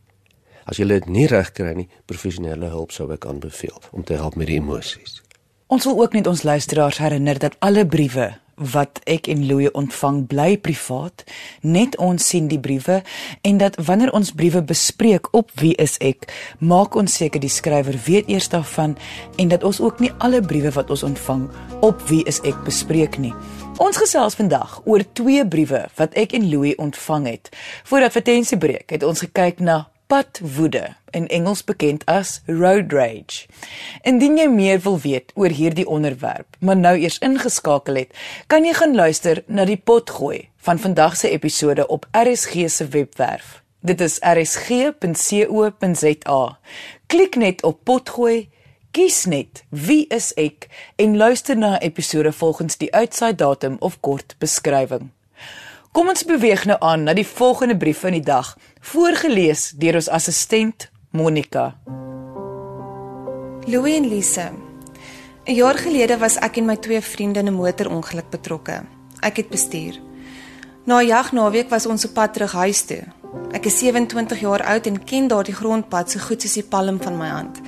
As 0.69 0.77
jy 0.77 0.85
dit 0.89 1.07
nie 1.09 1.25
reg 1.27 1.53
kry 1.57 1.73
nie, 1.73 1.87
professionele 2.05 2.69
hulp 2.69 2.93
sou 2.93 3.09
ek 3.13 3.25
aanbeveel 3.25 3.79
om 3.91 4.05
te 4.05 4.19
help 4.19 4.37
met 4.37 4.51
die 4.51 4.59
emosies. 4.59 5.21
Ons 5.69 5.85
wil 5.85 6.01
ook 6.01 6.13
net 6.17 6.27
ons 6.27 6.43
luisteraars 6.43 6.97
herinner 6.97 7.39
dat 7.39 7.57
alle 7.65 7.85
briewe 7.85 8.31
wat 8.59 8.99
ek 9.07 9.29
en 9.31 9.45
Louie 9.47 9.71
ontvang 9.71 10.25
bly 10.27 10.57
privaat. 10.59 11.23
Net 11.61 11.95
ons 11.97 12.25
sien 12.27 12.49
die 12.51 12.59
briewe 12.59 12.99
en 13.47 13.61
dat 13.61 13.77
wanneer 13.87 14.11
ons 14.17 14.33
briewe 14.35 14.61
bespreek 14.63 15.31
op 15.31 15.53
wie 15.61 15.73
is 15.79 15.95
ek, 16.03 16.27
maak 16.59 16.97
ons 16.99 17.15
seker 17.21 17.39
die 17.39 17.51
skrywer 17.51 17.95
weet 18.05 18.29
eers 18.29 18.51
daarvan 18.51 18.97
en 19.37 19.53
dat 19.53 19.63
ons 19.63 19.79
ook 19.79 20.03
nie 20.03 20.11
alle 20.19 20.41
briewe 20.41 20.73
wat 20.75 20.91
ons 20.91 21.05
ontvang 21.07 21.47
op 21.85 22.03
wie 22.11 22.23
is 22.27 22.43
ek 22.43 22.59
bespreek 22.67 23.17
nie. 23.17 23.33
Ons 23.79 23.95
gesels 23.95 24.35
vandag 24.35 24.81
oor 24.83 25.05
twee 25.15 25.39
briewe 25.47 25.85
wat 25.95 26.15
ek 26.19 26.33
en 26.35 26.49
Louie 26.51 26.75
ontvang 26.83 27.29
het. 27.29 27.47
Voordat 27.87 28.11
vertensie 28.11 28.57
breek, 28.59 28.91
het 28.91 29.05
ons 29.07 29.23
gekyk 29.23 29.63
na 29.63 29.87
padwoede 30.11 30.97
in 31.15 31.29
Engels 31.31 31.63
bekend 31.63 32.03
as 32.11 32.41
road 32.49 32.91
rage. 32.91 33.47
Indien 34.03 34.35
jy 34.35 34.49
meer 34.51 34.83
wil 34.83 34.99
weet 34.99 35.31
oor 35.39 35.55
hierdie 35.55 35.87
onderwerp, 35.87 36.59
maar 36.59 36.75
nou 36.75 36.99
eers 36.99 37.21
ingeskakel 37.23 37.95
het, 38.01 38.11
kan 38.51 38.67
jy 38.67 38.75
gaan 38.75 38.99
luister 38.99 39.43
na 39.47 39.63
die 39.69 39.79
potgooi 39.79 40.49
van 40.67 40.75
vandag 40.83 41.15
se 41.15 41.31
episode 41.31 41.87
op 41.87 42.03
RSG 42.11 42.67
se 42.67 42.83
webwerf. 42.91 43.63
Dit 43.79 44.03
is 44.03 44.19
rsg.co.za. 44.19 44.99
Klik 47.07 47.35
net 47.39 47.63
op 47.63 47.79
potgooi, 47.87 48.49
kies 48.99 49.29
net 49.31 49.61
wie 49.71 50.09
is 50.11 50.33
ek 50.35 50.65
en 50.99 51.13
luister 51.15 51.55
na 51.55 51.77
episode 51.79 52.33
volgens 52.35 52.75
die 52.81 52.89
uitsaai 52.91 53.31
datum 53.31 53.77
of 53.79 53.93
kort 54.03 54.33
beskrywing. 54.43 55.05
Kom 55.95 56.11
ons 56.11 56.25
beweeg 56.27 56.65
nou 56.67 56.75
aan 56.83 57.05
na 57.07 57.13
die 57.15 57.27
volgende 57.27 57.77
brief 57.79 58.01
van 58.03 58.17
die 58.17 58.25
dag, 58.25 58.49
voorgeles 58.91 59.69
deur 59.79 60.01
ons 60.01 60.09
assistent 60.11 60.89
Monica. 61.15 61.77
Louie 63.71 63.95
en 63.95 64.09
Lise. 64.11 64.49
'n 65.47 65.55
Jaar 65.55 65.79
gelede 65.79 66.19
was 66.19 66.35
ek 66.35 66.57
en 66.57 66.65
my 66.65 66.75
twee 66.75 67.01
vriende 67.01 67.39
in 67.39 67.47
'n 67.47 67.55
motorongeluk 67.55 68.29
betrokke. 68.29 68.83
Ek 69.21 69.37
het 69.37 69.49
bestuur. 69.49 69.95
Na 70.85 70.99
'n 70.99 71.07
jagnaweek 71.07 71.69
was 71.69 71.85
ons 71.85 72.05
op 72.05 72.13
pad 72.13 72.33
terug 72.33 72.51
huis 72.51 72.81
toe. 72.81 73.03
Ek 73.51 73.65
is 73.65 73.79
27 73.79 74.39
jaar 74.39 74.63
oud 74.63 74.85
en 74.85 75.03
ken 75.03 75.27
daardie 75.27 75.55
grondpad 75.55 76.11
so 76.11 76.19
goed 76.19 76.41
soos 76.41 76.53
die 76.53 76.63
palm 76.63 77.01
van 77.01 77.17
my 77.17 77.27
hand. 77.27 77.61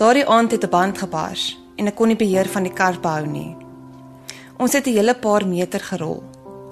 Daardie 0.00 0.26
aand 0.26 0.50
het 0.50 0.64
'n 0.64 0.68
band 0.68 0.98
gebars 0.98 1.60
en 1.76 1.86
ek 1.86 1.94
kon 1.94 2.06
nie 2.06 2.16
beheer 2.16 2.48
van 2.48 2.62
die 2.62 2.72
kar 2.72 3.00
behou 3.00 3.26
nie. 3.26 3.56
Ons 4.56 4.72
het 4.72 4.86
'n 4.86 4.92
hele 4.92 5.14
paar 5.14 5.46
meter 5.46 5.80
gerol. 5.80 6.22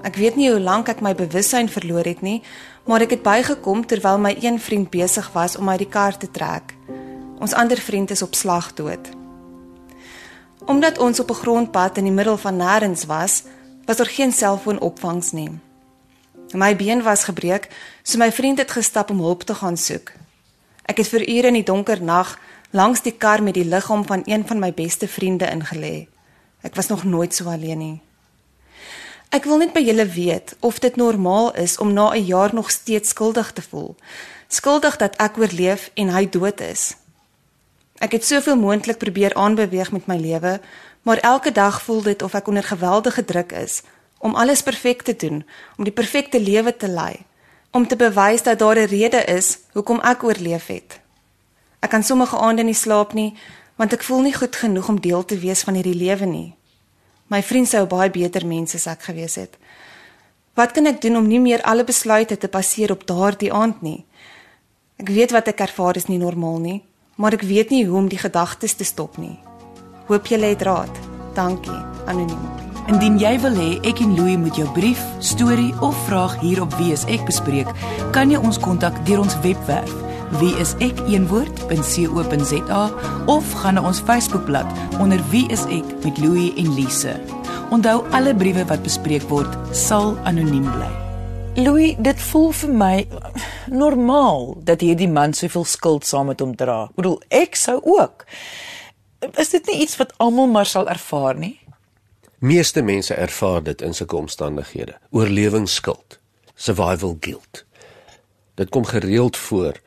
Ek 0.03 0.17
weet 0.17 0.37
nie 0.37 0.51
hoe 0.51 0.61
lank 0.61 0.89
ek 0.89 1.01
my 1.01 1.15
bewussyn 1.15 1.69
verloor 1.69 2.05
het 2.05 2.21
nie, 2.21 2.43
maar 2.87 3.01
ek 3.01 3.11
het 3.11 3.23
bygekom 3.23 3.87
terwyl 3.87 4.19
my 4.19 4.37
een 4.41 4.61
vriend 4.61 4.91
besig 4.91 5.33
was 5.33 5.57
om 5.57 5.65
my 5.65 5.77
die 5.77 5.89
kar 5.89 6.17
te 6.17 6.31
trek. 6.31 6.75
Ons 7.39 7.53
ander 7.53 7.77
vriend 7.77 8.11
is 8.11 8.23
op 8.23 8.35
slag 8.35 8.75
dood. 8.75 9.09
Omdat 10.67 10.99
ons 10.99 11.21
op 11.21 11.31
'n 11.31 11.35
grondpad 11.35 11.97
in 11.97 12.05
die 12.05 12.13
middel 12.13 12.37
van 12.37 12.57
nêrens 12.57 13.07
was, 13.07 13.43
was 13.85 13.97
daar 13.97 14.11
geen 14.11 14.33
selfoonopvangs 14.33 15.33
nie. 15.33 15.51
My 16.53 16.77
been 16.77 17.03
was 17.03 17.25
gebreek, 17.25 17.69
so 18.03 18.19
my 18.19 18.33
vriend 18.33 18.59
het 18.59 18.71
gestap 18.71 19.11
om 19.11 19.21
hulp 19.21 19.43
te 19.43 19.55
gaan 19.55 19.77
soek. 19.77 20.13
Ek 20.85 20.97
het 20.97 21.09
vir 21.09 21.29
ure 21.29 21.47
in 21.47 21.55
die 21.55 21.63
donker 21.63 22.03
nag 22.03 22.39
langs 22.71 23.03
die 23.03 23.13
kar 23.13 23.43
met 23.43 23.55
die 23.55 23.65
liggaam 23.65 24.07
van 24.07 24.23
een 24.25 24.47
van 24.47 24.59
my 24.59 24.73
beste 24.73 25.09
vriende 25.09 25.47
ingelê. 25.47 26.09
Ek 26.61 26.75
was 26.75 26.89
nog 26.89 27.05
nooit 27.05 27.35
so 27.35 27.49
alleen 27.49 27.79
nie. 27.79 28.01
Ek 29.29 29.45
wil 29.45 29.61
net 29.61 29.73
by 29.73 29.81
julle 29.85 30.07
weet 30.09 30.57
of 30.61 30.79
dit 30.81 30.97
normaal 30.97 31.55
is 31.55 31.79
om 31.79 31.93
na 31.93 32.13
'n 32.13 32.25
jaar 32.25 32.55
nog 32.55 32.71
steeds 32.71 33.09
skuldig 33.09 33.53
te 33.53 33.63
voel. 33.63 33.97
Skuldig 34.49 34.97
dat 34.97 35.17
ek 35.17 35.39
oorleef 35.39 35.91
en 35.95 36.09
hy 36.09 36.29
dood 36.29 36.61
is. 36.61 36.97
Ek 37.99 38.13
het 38.13 38.25
soveel 38.25 38.57
moontlik 38.57 38.99
probeer 38.99 39.35
aanbeweeg 39.35 39.93
met 39.93 40.07
my 40.07 40.17
lewe, 40.17 40.61
maar 41.03 41.17
elke 41.17 41.53
dag 41.53 41.83
voel 41.83 42.03
dit 42.03 42.23
of 42.23 42.35
ek 42.35 42.47
onder 42.47 42.63
geweldige 42.63 43.25
druk 43.25 43.53
is 43.53 43.83
om 44.19 44.35
alles 44.35 44.63
perfek 44.63 45.03
te 45.03 45.17
doen, 45.17 45.45
om 45.77 45.85
die 45.85 45.93
perfekte 45.93 46.41
lewe 46.41 46.77
te 46.77 46.89
lei, 46.89 47.17
om 47.71 47.87
te 47.87 47.97
bewys 47.97 48.43
dat 48.43 48.59
daar 48.59 48.77
'n 48.77 48.87
rede 48.87 49.25
is 49.25 49.59
hoekom 49.73 50.01
ek 50.01 50.23
oorleef 50.23 50.67
het. 50.67 51.01
Ek 51.81 51.91
kan 51.95 52.03
sommige 52.03 52.39
aande 52.39 52.65
nie 52.67 52.75
slaap 52.75 53.13
nie, 53.15 53.35
want 53.79 53.95
ek 53.95 54.03
voel 54.03 54.25
nie 54.27 54.35
goed 54.35 54.57
genoeg 54.59 54.89
om 54.91 55.01
deel 55.01 55.25
te 55.25 55.39
wees 55.39 55.63
van 55.63 55.79
hierdie 55.79 55.95
lewe 55.95 56.27
nie. 56.27 56.49
My 57.31 57.43
vriend 57.45 57.69
sou 57.71 57.85
baie 57.87 58.11
beter 58.11 58.47
mens 58.47 58.75
as 58.75 58.89
ek 58.91 59.07
gewees 59.11 59.37
het. 59.39 59.55
Wat 60.59 60.73
kan 60.75 60.91
ek 60.91 60.99
doen 61.05 61.21
om 61.21 61.29
nie 61.29 61.39
meer 61.39 61.63
alle 61.63 61.85
besluite 61.87 62.37
te 62.37 62.51
baseer 62.51 62.91
op 62.91 63.07
daardie 63.07 63.53
aand 63.55 63.83
nie? 63.87 64.01
Ek 64.99 65.13
weet 65.15 65.31
wat 65.31 65.47
ek 65.53 65.63
ervaar 65.69 66.01
is 66.01 66.09
nie 66.11 66.19
normaal 66.19 66.59
nie, 66.59 66.81
maar 67.15 67.37
ek 67.37 67.47
weet 67.47 67.71
nie 67.71 67.85
hoe 67.87 68.01
om 68.01 68.09
die 68.11 68.19
gedagtes 68.19 68.75
te 68.75 68.85
stop 68.89 69.21
nie. 69.23 69.37
Hoop 70.09 70.27
jy 70.27 70.41
het 70.43 70.65
raad. 70.67 70.99
Dankie, 71.39 71.79
anoniem. 72.11 72.43
Indien 72.89 73.21
jy 73.21 73.37
wil 73.45 73.55
hê 73.55 73.71
ek 73.87 74.01
en 74.03 74.17
Louie 74.17 74.39
moet 74.41 74.57
jou 74.57 74.67
brief, 74.75 74.99
storie 75.21 75.71
of 75.85 75.95
vraag 76.09 76.41
hier 76.41 76.63
op 76.65 76.75
Wie 76.81 76.91
is 76.97 77.07
ek 77.07 77.29
bespreek, 77.29 77.71
kan 78.11 78.33
jy 78.33 78.41
ons 78.41 78.59
kontak 78.59 78.97
deur 79.07 79.21
ons 79.23 79.39
webwerf 79.45 80.08
wie 80.37 80.53
is 80.61 80.75
ek 80.85 81.01
een 81.09 81.27
woord.co.za 81.31 82.83
of 83.27 83.53
gaan 83.63 83.79
na 83.79 83.83
ons 83.89 84.01
Facebookblad 84.05 84.67
onder 85.01 85.23
wie 85.33 85.47
is 85.53 85.65
ek 85.73 85.89
met 86.05 86.19
Louie 86.21 86.53
en 86.61 86.75
Lise. 86.77 87.17
Onthou 87.73 88.03
alle 88.17 88.35
briewe 88.37 88.65
wat 88.69 88.85
bespreek 88.85 89.25
word 89.33 89.57
sal 89.77 90.17
anoniem 90.29 90.69
bly. 90.69 90.91
Louis, 91.59 91.97
dit 91.99 92.21
voel 92.31 92.53
vir 92.55 92.71
my 92.71 92.97
normaal 93.73 94.53
dat 94.63 94.85
hierdie 94.85 95.09
man 95.11 95.33
soveel 95.35 95.65
skuld 95.67 96.07
saam 96.07 96.31
met 96.31 96.45
hom 96.45 96.53
dra. 96.57 96.85
Ek 96.87 97.01
bedoel, 97.01 97.17
ek 97.35 97.59
sou 97.59 97.81
ook. 97.83 98.29
Is 99.35 99.51
dit 99.51 99.67
nie 99.67 99.81
iets 99.83 99.97
wat 99.99 100.13
almal 100.23 100.47
maar 100.53 100.69
sal 100.69 100.87
ervaar 100.89 101.35
nie? 101.35 101.57
Meeste 102.39 102.85
mense 102.87 103.15
ervaar 103.15 103.65
dit 103.67 103.83
in 103.83 103.97
sulke 103.97 104.17
omstandighede. 104.17 104.95
Oorlewingsskuld, 105.11 106.21
survival 106.55 107.17
guilt. 107.21 107.65
Dit 108.55 108.71
kom 108.71 108.87
gereeld 108.87 109.37
voor 109.37 109.81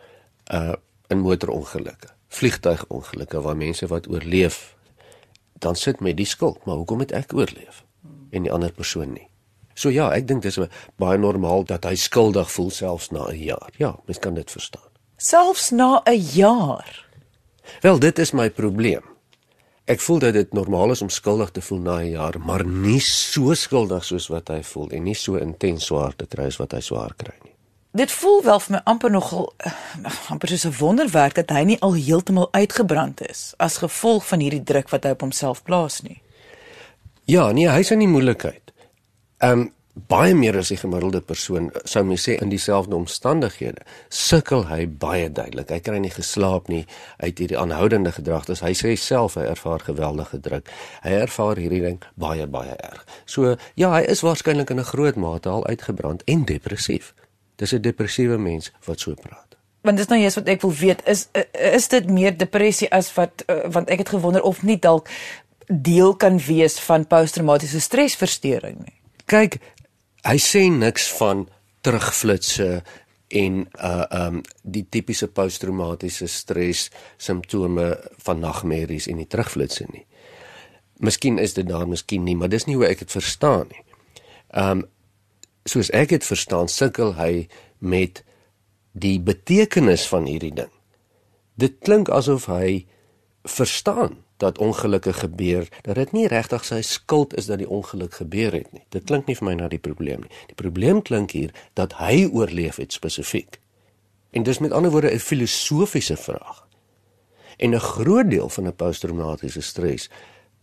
uh 0.50 0.74
in 1.12 1.20
motorongelukke, 1.20 2.08
vliegtuigongelukke 2.32 3.42
waar 3.42 3.58
mense 3.58 3.88
wat 3.92 4.08
oorleef 4.08 4.76
dan 5.60 5.76
sit 5.76 6.00
met 6.00 6.16
die 6.18 6.26
skuld, 6.26 6.66
maar 6.66 6.80
hoekom 6.80 7.04
het 7.04 7.12
ek 7.12 7.34
oorleef 7.36 7.84
en 8.32 8.48
die 8.48 8.52
ander 8.52 8.72
persoon 8.72 9.12
nie? 9.12 9.28
So 9.76 9.92
ja, 9.92 10.08
ek 10.16 10.28
dink 10.28 10.44
dis 10.46 10.60
baie 11.02 11.20
normaal 11.20 11.66
dat 11.68 11.84
hy 11.88 11.96
skuldig 12.00 12.48
voel 12.52 12.72
selfs 12.72 13.12
na 13.12 13.28
'n 13.28 13.38
jaar. 13.38 13.72
Ja, 13.78 14.00
mens 14.06 14.20
kan 14.20 14.34
dit 14.34 14.52
verstaan. 14.52 14.90
Selfs 15.18 15.72
na 15.72 16.02
'n 16.06 16.18
jaar. 16.18 17.08
Wel, 17.82 18.00
dit 18.00 18.20
is 18.20 18.32
my 18.32 18.50
probleem. 18.50 19.04
Ek 19.86 20.00
voel 20.00 20.20
dat 20.20 20.34
dit 20.34 20.54
normaal 20.54 20.92
is 20.92 21.02
om 21.02 21.10
skuldig 21.10 21.52
te 21.52 21.62
voel 21.62 21.80
na 21.80 22.00
'n 22.00 22.10
jaar, 22.10 22.40
maar 22.40 22.66
nie 22.66 23.00
so 23.00 23.54
skuldig 23.54 24.04
soos 24.04 24.28
wat 24.28 24.48
hy 24.48 24.64
voel 24.64 24.90
en 24.90 25.04
nie 25.04 25.16
so 25.16 25.36
intens 25.36 25.86
swaar 25.86 26.16
te 26.16 26.26
kry 26.26 26.46
as 26.46 26.58
wat 26.58 26.72
hy 26.72 26.80
swaar 26.80 27.14
kry 27.18 27.36
nie. 27.44 27.51
Dit 27.92 28.12
voel 28.12 28.44
wel 28.44 28.60
vir 28.60 28.72
my 28.72 28.80
amper 28.88 29.12
nogal 29.12 29.54
uh, 29.68 29.72
amper 30.32 30.48
soos 30.48 30.64
'n 30.64 30.78
wonderwerk 30.80 31.36
dat 31.36 31.50
hy 31.50 31.64
nie 31.64 31.80
al 31.80 31.94
heeltemal 31.94 32.48
uitgebrand 32.52 33.28
is 33.28 33.54
as 33.58 33.78
gevolg 33.84 34.28
van 34.28 34.40
hierdie 34.40 34.64
druk 34.64 34.90
wat 34.90 35.04
hy 35.04 35.12
op 35.12 35.22
homself 35.22 35.64
plaas 35.64 36.02
nie. 36.02 36.22
Ja, 37.26 37.52
nee, 37.52 37.68
hy's 37.68 37.92
in 37.92 38.00
die 38.00 38.08
moeilikheid. 38.08 38.72
Ehm 39.38 39.60
um, 39.60 39.72
baie 40.08 40.34
meer 40.34 40.56
as 40.58 40.70
die 40.72 40.78
gemiddelde 40.80 41.20
persoon 41.22 41.68
sou 41.84 42.04
mens 42.08 42.24
sê 42.24 42.38
in 42.40 42.50
dieselfde 42.50 42.96
omstandighede 42.96 43.84
sukkel 44.08 44.64
hy 44.70 44.88
baie 44.88 45.28
duidelik. 45.28 45.70
Hy 45.70 45.80
kry 45.80 46.00
nie 46.00 46.14
geslaap 46.16 46.70
nie 46.72 46.86
uit 47.18 47.38
hierdie 47.38 47.60
aanhoudende 47.60 48.12
gedrag. 48.16 48.46
Dus 48.48 48.64
hy 48.64 48.72
sê 48.72 48.96
self 48.96 49.36
hy 49.36 49.44
ervaar 49.52 49.84
geweldige 49.84 50.40
druk. 50.40 50.72
Hy 51.04 51.12
ervaar 51.28 51.60
hierdie 51.60 51.82
ding 51.82 52.00
baie 52.16 52.48
baie 52.48 52.76
erg. 52.80 53.04
So 53.26 53.58
ja, 53.76 53.92
hy 53.92 54.08
is 54.08 54.24
waarskynlik 54.24 54.72
in 54.72 54.80
'n 54.80 54.92
groot 54.94 55.16
mate 55.16 55.50
al 55.50 55.68
uitgebrand 55.68 56.24
en 56.24 56.46
depressief 56.46 57.14
Dis 57.62 57.76
'n 57.78 57.82
depressiewe 57.82 58.38
mens 58.42 58.72
wat 58.86 59.00
so 59.00 59.14
praat. 59.14 59.58
Want 59.82 59.98
dis 59.98 60.08
nou 60.10 60.20
eers 60.22 60.38
wat 60.38 60.50
ek 60.50 60.62
wil 60.62 60.74
weet, 60.74 61.02
is 61.10 61.28
is 61.54 61.88
dit 61.88 62.10
meer 62.10 62.34
depressie 62.38 62.90
as 62.94 63.14
wat 63.14 63.44
uh, 63.48 63.70
want 63.70 63.90
ek 63.90 64.06
het 64.06 64.10
gewonder 64.10 64.42
of 64.42 64.64
nie 64.66 64.80
dalk 64.80 65.10
deel 65.68 66.16
kan 66.16 66.40
wees 66.42 66.80
van 66.80 67.08
posttraumatiese 67.08 67.80
stresversteuring 67.80 68.78
nie. 68.82 68.98
Kyk, 69.26 69.60
hy 70.28 70.38
sê 70.38 70.68
niks 70.70 71.08
van 71.18 71.48
terugflitsse 71.82 72.82
en 73.32 73.62
uh 73.80 74.06
um 74.12 74.42
die 74.62 74.84
tipiese 74.90 75.28
posttraumatiese 75.28 76.28
stres 76.28 76.90
simptome 77.18 77.94
van 78.26 78.40
nagmerries 78.40 79.08
en 79.08 79.22
die 79.22 79.28
terugflitsse 79.28 79.88
nie. 79.92 80.06
Miskien 81.02 81.40
is 81.42 81.54
dit 81.58 81.68
daar, 81.68 81.88
miskien 81.88 82.24
nie, 82.24 82.36
maar 82.36 82.50
dis 82.50 82.68
nie 82.68 82.76
hoe 82.76 82.90
ek 82.90 83.06
dit 83.06 83.12
verstaan 83.12 83.72
nie. 83.72 83.86
Um 84.52 84.86
soos 85.66 85.90
ek 85.90 86.10
dit 86.10 86.26
verstaan, 86.26 86.68
sukkel 86.68 87.16
hy 87.16 87.48
met 87.80 88.24
die 88.92 89.20
betekenis 89.20 90.08
van 90.08 90.26
hierdie 90.26 90.54
ding. 90.56 90.72
Dit 91.56 91.80
klink 91.86 92.10
asof 92.10 92.48
hy 92.52 92.86
verstaan 93.48 94.18
dat 94.42 94.58
ongelukke 94.58 95.14
gebeur, 95.14 95.68
dat 95.86 95.96
dit 95.96 96.12
nie 96.12 96.28
regtig 96.28 96.66
sy 96.66 96.82
skuld 96.82 97.36
is 97.38 97.46
dat 97.46 97.62
die 97.62 97.70
ongeluk 97.70 98.18
gebeur 98.24 98.56
het 98.58 98.72
nie. 98.74 98.82
Dit 98.90 99.06
klink 99.10 99.30
nie 99.30 99.38
vir 99.38 99.48
my 99.48 99.54
na 99.60 99.68
die 99.70 99.82
probleem 99.82 100.26
nie. 100.26 100.34
Die 100.50 100.58
probleem 100.58 101.02
klink 101.06 101.36
hier 101.38 101.54
dat 101.78 101.94
hy 102.02 102.26
oorleef 102.26 102.82
het 102.82 102.94
spesifiek. 102.94 103.60
En 104.34 104.44
dis 104.48 104.60
met 104.64 104.74
ander 104.74 104.92
woorde 104.92 105.14
'n 105.14 105.20
filosofiese 105.20 106.18
vraag. 106.18 106.68
En 107.58 107.76
'n 107.76 107.80
groot 107.80 108.30
deel 108.30 108.50
van 108.50 108.68
'n 108.68 108.76
posttraumatiese 108.76 109.62
stres 109.62 110.10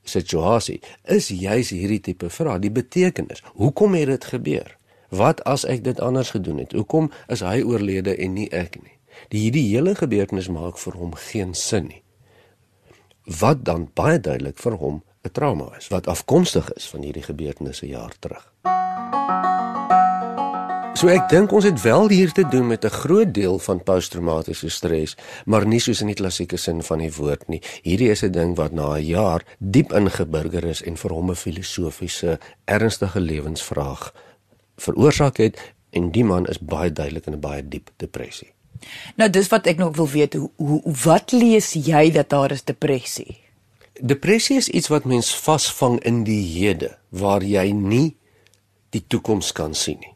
situasie 0.04 0.80
is 1.04 1.28
juis 1.28 1.70
hierdie 1.70 2.00
tipe 2.00 2.30
vraag, 2.30 2.58
die 2.58 2.70
betekenis. 2.70 3.42
Hoekom 3.54 3.94
het 3.94 4.06
dit 4.06 4.24
gebeur? 4.24 4.77
Wat 5.08 5.44
as 5.44 5.64
ek 5.64 5.84
dit 5.84 6.00
anders 6.00 6.30
gedoen 6.30 6.58
het? 6.58 6.72
Hoekom 6.72 7.10
is 7.28 7.40
hy 7.40 7.62
oorlede 7.62 8.16
en 8.16 8.34
nie 8.34 8.50
ek 8.50 8.82
nie? 8.82 8.98
Die 9.28 9.40
hierdie 9.40 9.68
hele 9.76 9.94
gebeurtenis 9.94 10.48
maak 10.48 10.78
vir 10.78 10.92
hom 10.92 11.14
geen 11.14 11.54
sin 11.54 11.88
nie 11.88 12.02
wat 13.28 13.64
dan 13.64 13.90
baie 13.94 14.20
duidelik 14.20 14.58
vir 14.58 14.76
hom 14.80 15.02
'n 15.24 15.30
trauma 15.32 15.76
is 15.76 15.88
wat 15.88 16.06
afkomstig 16.06 16.72
is 16.72 16.88
van 16.88 17.02
hierdie 17.02 17.22
gebeurtenisse 17.22 17.86
jaar 17.86 18.12
terug. 18.18 18.52
So 20.94 21.06
ek 21.08 21.28
dink 21.28 21.52
ons 21.52 21.64
het 21.64 21.82
wel 21.82 22.08
hier 22.08 22.32
te 22.32 22.48
doen 22.48 22.66
met 22.66 22.84
'n 22.84 22.90
groot 22.90 23.34
deel 23.34 23.58
van 23.58 23.82
posttraumatiese 23.82 24.68
stres, 24.68 25.16
maar 25.44 25.66
nie 25.66 25.80
soos 25.80 26.00
in 26.00 26.06
die 26.06 26.14
klassieke 26.14 26.56
sin 26.56 26.82
van 26.82 26.98
die 26.98 27.12
woord 27.12 27.48
nie. 27.48 27.62
Hierdie 27.82 28.10
is 28.10 28.22
'n 28.22 28.32
ding 28.32 28.56
wat 28.56 28.72
na 28.72 28.96
'n 28.96 29.04
jaar 29.04 29.44
diep 29.58 29.92
ingeburger 29.92 30.64
is 30.64 30.82
en 30.82 30.96
vir 30.96 31.10
hom 31.10 31.30
'n 31.30 31.34
filosofiese, 31.34 32.38
ernstige 32.64 33.20
lewensvraag 33.20 34.12
veroorsaak 34.78 35.40
het 35.42 35.58
en 35.96 36.10
die 36.14 36.24
man 36.24 36.46
is 36.46 36.60
baie 36.60 36.92
duidelik 36.92 37.26
in 37.26 37.36
'n 37.36 37.40
baie 37.40 37.62
diep 37.68 37.90
depressie. 37.96 38.52
Nou 39.16 39.30
dis 39.30 39.48
wat 39.48 39.66
ek 39.66 39.76
nog 39.76 39.96
wil 39.96 40.08
weet, 40.08 40.34
hoe, 40.34 40.50
hoe 40.56 40.94
wat 41.04 41.32
lees 41.32 41.72
jy 41.72 42.10
dat 42.10 42.28
daar 42.30 42.50
is 42.50 42.64
depressie? 42.64 43.38
Depressie 44.00 44.56
is 44.56 44.68
iets 44.68 44.88
wat 44.88 45.04
mens 45.04 45.34
vasvang 45.34 45.98
in 46.00 46.24
die 46.24 46.42
hede 46.42 46.98
waar 47.08 47.42
jy 47.42 47.72
nie 47.72 48.16
die 48.90 49.04
toekoms 49.06 49.52
kan 49.52 49.74
sien 49.74 49.98
nie. 49.98 50.14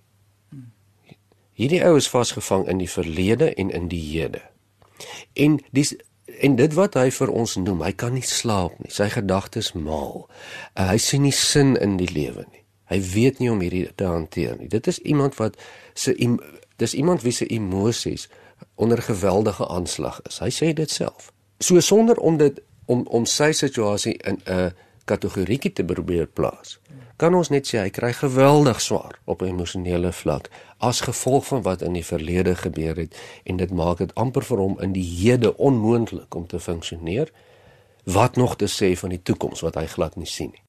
Hierdie 1.53 1.83
ou 1.85 1.97
is 2.01 2.09
vasgevang 2.09 2.65
in 2.71 2.81
die 2.81 2.91
verlede 2.91 3.53
en 3.61 3.71
in 3.71 3.89
die 3.93 4.01
hede. 4.01 4.41
En 5.35 5.61
dis 5.71 5.93
en 6.43 6.57
dit 6.57 6.75
wat 6.75 6.97
hy 6.97 7.11
vir 7.13 7.31
ons 7.31 7.55
noem, 7.61 7.83
hy 7.85 7.93
kan 7.93 8.15
nie 8.17 8.25
slaap 8.25 8.79
nie. 8.81 8.91
Sy 8.91 9.11
gedagtes 9.13 9.73
maal. 9.77 10.25
Uh, 10.73 10.89
hy 10.89 10.97
sien 11.03 11.23
nie 11.27 11.35
sin 11.37 11.77
in 11.77 11.99
die 12.01 12.09
lewe 12.09 12.47
nie. 12.49 12.62
Hy 12.93 13.01
weet 13.13 13.41
nie 13.41 13.51
om 13.51 13.61
hierdie 13.65 13.87
te 13.97 14.05
hanteer 14.05 14.59
nie. 14.61 14.69
Dit 14.69 14.87
is 14.91 14.99
iemand 14.99 15.39
wat 15.41 15.57
se 15.95 16.13
dis 16.77 16.95
iemand 16.95 17.23
wie 17.23 17.33
se 17.33 17.47
emosies 17.47 18.29
onder 18.75 19.03
geweldige 19.03 19.69
aanslag 19.69 20.21
is. 20.29 20.41
Hy 20.43 20.51
sê 20.53 20.73
dit 20.77 20.91
self. 20.91 21.31
So 21.59 21.81
sonder 21.81 22.21
om 22.21 22.37
dit 22.37 22.61
om 22.91 23.07
om 23.09 23.25
sy 23.27 23.53
situasie 23.53 24.17
in 24.29 24.41
'n 24.45 24.73
kategorietjie 25.05 25.73
te 25.73 25.85
probeer 25.85 26.27
plaas. 26.27 26.79
Kan 27.17 27.35
ons 27.35 27.49
net 27.49 27.69
sê 27.69 27.79
hy 27.79 27.91
kry 27.91 28.13
geweldig 28.13 28.81
swaar 28.81 29.19
op 29.25 29.43
'n 29.43 29.55
emosionele 29.55 30.13
vlak 30.13 30.51
as 30.79 31.01
gevolg 31.01 31.47
van 31.47 31.63
wat 31.63 31.83
in 31.83 31.93
die 31.93 32.05
verlede 32.05 32.57
gebeur 32.57 32.97
het 32.97 33.17
en 33.45 33.57
dit 33.57 33.71
maak 33.71 33.99
dit 33.99 34.15
amper 34.15 34.43
vir 34.43 34.59
hom 34.59 34.81
in 34.81 34.93
die 34.93 35.07
hede 35.21 35.57
onmoontlik 35.57 36.35
om 36.35 36.47
te 36.47 36.61
funksioneer. 36.61 37.33
Wat 38.05 38.37
nog 38.37 38.57
te 38.57 38.67
sê 38.67 38.99
van 38.99 39.09
die 39.09 39.23
toekoms 39.23 39.61
wat 39.61 39.75
hy 39.75 39.87
glad 39.87 40.17
nie 40.17 40.27
sien 40.27 40.51
nie. 40.51 40.63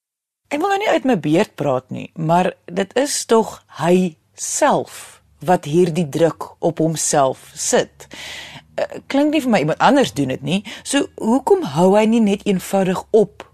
Ek 0.52 0.60
wil 0.62 0.70
nou 0.74 0.80
nie 0.82 0.92
uit 0.92 1.06
my 1.08 1.18
beerd 1.20 1.56
praat 1.56 1.90
nie, 1.94 2.10
maar 2.16 2.52
dit 2.66 2.98
is 3.00 3.16
tog 3.26 3.60
hy 3.80 4.16
self 4.34 5.22
wat 5.44 5.68
hierdie 5.68 6.08
druk 6.10 6.54
op 6.64 6.80
homself 6.80 7.52
sit. 7.56 8.08
Uh, 8.80 8.88
klink 9.08 9.34
nie 9.34 9.42
vir 9.44 9.54
my 9.54 9.62
iemand 9.64 9.82
anders 9.84 10.14
doen 10.16 10.34
dit 10.34 10.44
nie. 10.44 10.62
So 10.84 11.08
hoekom 11.22 11.66
hou 11.76 11.94
hy 11.98 12.06
nie 12.10 12.24
net 12.24 12.46
eenvoudig 12.48 13.04
op 13.12 13.46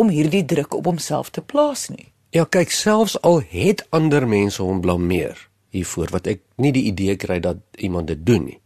om 0.00 0.08
hierdie 0.12 0.44
druk 0.48 0.74
op 0.74 0.88
homself 0.88 1.30
te 1.30 1.42
plaas 1.44 1.88
nie? 1.92 2.08
Ja, 2.32 2.46
kyk, 2.48 2.72
selfs 2.72 3.18
al 3.20 3.42
het 3.52 3.84
ander 3.92 4.24
mense 4.28 4.62
hom 4.64 4.80
blameer 4.80 5.36
hiervoor 5.72 6.12
wat 6.12 6.28
ek 6.28 6.40
nie 6.60 6.72
die 6.72 6.86
idee 6.88 7.16
kry 7.20 7.38
dat 7.44 7.60
iemand 7.76 8.08
dit 8.12 8.22
doen 8.26 8.46
nie. 8.48 8.58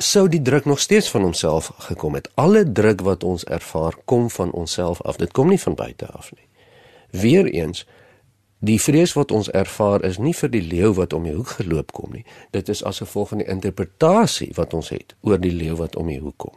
Sou 0.00 0.24
die 0.28 0.42
druk 0.42 0.64
nog 0.66 0.80
steeds 0.80 1.10
van 1.12 1.22
homself 1.22 1.70
gekom 1.86 2.16
het. 2.18 2.28
Alle 2.40 2.64
druk 2.64 3.04
wat 3.06 3.24
ons 3.24 3.44
ervaar 3.44 3.94
kom 4.04 4.26
van 4.30 4.50
onsself 4.50 5.02
af. 5.02 5.20
Dit 5.20 5.32
kom 5.32 5.52
nie 5.52 5.60
van 5.60 5.76
buite 5.78 6.08
af 6.10 6.32
nie. 6.34 6.48
Weereens 7.14 7.84
Die 8.64 8.80
vrees 8.80 9.12
wat 9.12 9.32
ons 9.34 9.50
ervaar 9.52 10.04
is 10.08 10.16
nie 10.18 10.32
vir 10.32 10.48
die 10.48 10.62
leeu 10.64 10.94
wat 10.96 11.12
om 11.12 11.26
die 11.26 11.34
hoek 11.34 11.56
geloop 11.58 11.92
kom 11.92 12.14
nie. 12.16 12.24
Dit 12.54 12.70
is 12.72 12.80
as 12.86 13.02
gevolg 13.02 13.34
van 13.34 13.42
die 13.42 13.50
interpretasie 13.50 14.52
wat 14.56 14.72
ons 14.76 14.88
het 14.94 15.12
oor 15.20 15.40
die 15.42 15.52
leeu 15.52 15.76
wat 15.76 15.98
om 16.00 16.08
die 16.08 16.20
hoek 16.22 16.38
kom. 16.46 16.54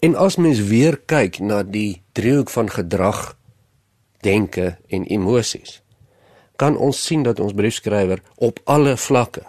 En 0.00 0.16
as 0.16 0.38
mens 0.40 0.62
weer 0.70 0.96
kyk 0.96 1.40
na 1.44 1.62
die 1.62 2.02
driehoek 2.16 2.52
van 2.52 2.70
gedrag, 2.72 3.34
denke 4.24 4.76
en 4.88 5.04
emosies, 5.12 5.82
kan 6.56 6.76
ons 6.76 7.00
sien 7.04 7.24
dat 7.26 7.40
ons 7.40 7.56
briefskrywer 7.56 8.22
op 8.36 8.60
alle 8.64 8.96
vlakke 8.96 9.44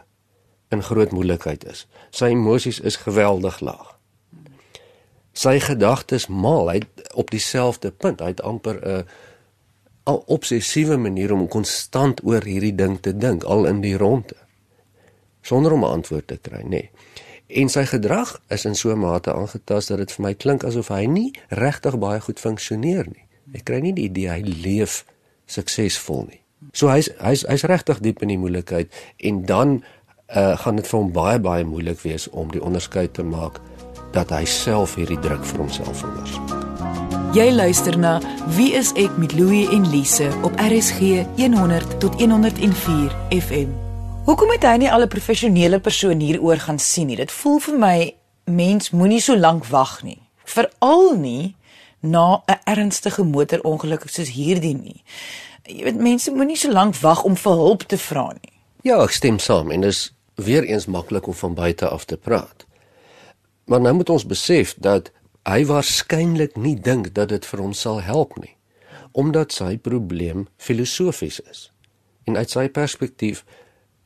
in 0.75 0.83
groot 0.83 1.11
moeilikheid 1.15 1.63
is. 1.71 1.85
Sy 2.11 2.33
emosies 2.35 2.81
is 2.83 2.99
geweldig 3.03 3.61
laag. 3.63 3.94
Sy 5.35 5.59
gedagtes 5.59 6.29
maal 6.31 6.71
hy 6.71 6.79
op 7.13 7.31
dieselfde 7.31 7.91
punt. 7.91 8.23
Hy 8.23 8.31
het 8.33 8.41
amper 8.41 8.79
'n 8.79 9.03
uh, 9.03 9.03
obsessiewe 10.31 10.97
manier 10.97 11.33
om 11.33 11.47
konstant 11.47 12.23
oor 12.23 12.43
hierdie 12.45 12.75
ding 12.75 12.99
te 13.01 13.11
dink 13.17 13.43
al 13.43 13.65
in 13.65 13.81
die 13.81 13.97
ronde 13.97 14.37
sonder 15.45 15.71
om 15.71 15.83
'n 15.83 15.91
antwoord 15.97 16.27
te 16.27 16.37
kry 16.37 16.61
nê 16.61 16.69
nee. 16.69 16.89
en 17.47 17.69
sy 17.69 17.85
gedrag 17.85 18.41
is 18.49 18.65
in 18.65 18.75
so 18.75 18.91
'n 18.91 18.99
mate 18.99 19.33
aangetast 19.33 19.87
dat 19.87 19.97
dit 19.97 20.11
vir 20.11 20.23
my 20.25 20.33
klink 20.33 20.63
asof 20.63 20.87
hy 20.87 21.05
nie 21.05 21.31
regtig 21.49 21.97
baie 21.97 22.19
goed 22.19 22.39
funksioneer 22.39 23.05
nie 23.07 23.25
ek 23.53 23.63
kry 23.63 23.79
nie 23.79 23.93
die 23.93 24.05
idee 24.09 24.29
hy 24.29 24.41
leef 24.41 25.05
suksesvol 25.45 26.25
nie 26.29 26.41
so 26.73 26.87
hy's 26.87 27.09
hy's 27.19 27.45
hy's 27.47 27.63
regtig 27.63 27.99
diep 27.99 28.21
in 28.21 28.27
die 28.27 28.37
moeilikheid 28.37 28.89
en 29.17 29.45
dan 29.45 29.83
uh, 30.35 30.57
gaan 30.57 30.75
dit 30.75 30.87
vir 30.87 30.99
hom 30.99 31.11
baie 31.11 31.39
baie 31.39 31.63
moeilik 31.63 31.99
wees 32.01 32.27
om 32.29 32.51
die 32.51 32.61
onderskeid 32.61 33.13
te 33.13 33.23
maak 33.23 33.61
dat 34.15 34.31
hy 34.33 34.45
self 34.45 34.95
hierdie 34.95 35.19
druk 35.19 35.43
vir 35.45 35.65
homself 35.65 35.99
veroorsaak 36.01 36.63
Jy 37.35 37.49
luister 37.51 37.97
na 37.99 38.21
Wie 38.55 38.69
is 38.79 38.93
ek 38.95 39.17
met 39.19 39.33
Louie 39.35 39.65
en 39.75 39.83
Lise 39.91 40.29
op 40.47 40.53
RSG 40.55 41.25
100 41.35 41.97
tot 41.99 42.15
104 42.15 43.11
FM. 43.35 43.73
Hoekom 44.23 44.53
het 44.53 44.63
hy 44.63 44.77
nie 44.79 44.91
al 44.91 45.03
'n 45.03 45.11
professionele 45.11 45.79
persoon 45.79 46.19
hieroor 46.23 46.57
gaan 46.57 46.79
sien 46.79 47.07
nie? 47.07 47.15
Dit 47.15 47.31
voel 47.31 47.59
vir 47.59 47.77
my 47.79 48.15
mens 48.45 48.89
moenie 48.89 49.19
so 49.19 49.35
lank 49.35 49.65
wag 49.65 50.03
nie. 50.03 50.21
Veral 50.45 51.17
nie 51.19 51.55
na 51.99 52.41
'n 52.47 52.59
ernstige 52.63 53.23
motorongeluk 53.23 54.09
soos 54.09 54.29
hierdie 54.29 54.77
nie. 54.77 55.03
Jy 55.63 55.83
weet 55.83 55.99
mense 55.99 56.31
moenie 56.31 56.57
so 56.57 56.71
lank 56.71 56.95
wag 56.95 57.23
om 57.23 57.35
vir 57.35 57.51
hulp 57.51 57.83
te 57.83 57.97
vra 57.97 58.31
nie. 58.31 58.53
Ja, 58.81 59.03
ek 59.03 59.11
stem 59.11 59.39
saam 59.39 59.71
en 59.71 59.81
dis 59.81 60.13
weer 60.35 60.63
eens 60.63 60.85
maklik 60.85 61.27
om 61.27 61.33
van 61.33 61.53
buite 61.53 61.89
af 61.89 62.05
te 62.05 62.17
praat. 62.17 62.65
Maar 63.65 63.81
nou 63.81 63.93
moet 63.93 64.09
ons 64.09 64.25
besef 64.25 64.75
dat 64.77 65.11
hy 65.45 65.65
waarskynlik 65.65 66.57
nie 66.57 66.75
dink 66.75 67.13
dat 67.13 67.29
dit 67.29 67.45
vir 67.45 67.61
hom 67.61 67.73
sal 67.73 68.01
help 68.01 68.37
nie 68.41 68.53
omdat 69.15 69.53
sy 69.55 69.77
probleem 69.79 70.41
filosofies 70.59 71.37
is. 71.47 71.59
En 72.27 72.35
uit 72.35 72.51
sy 72.51 72.65
perspektief 72.67 73.45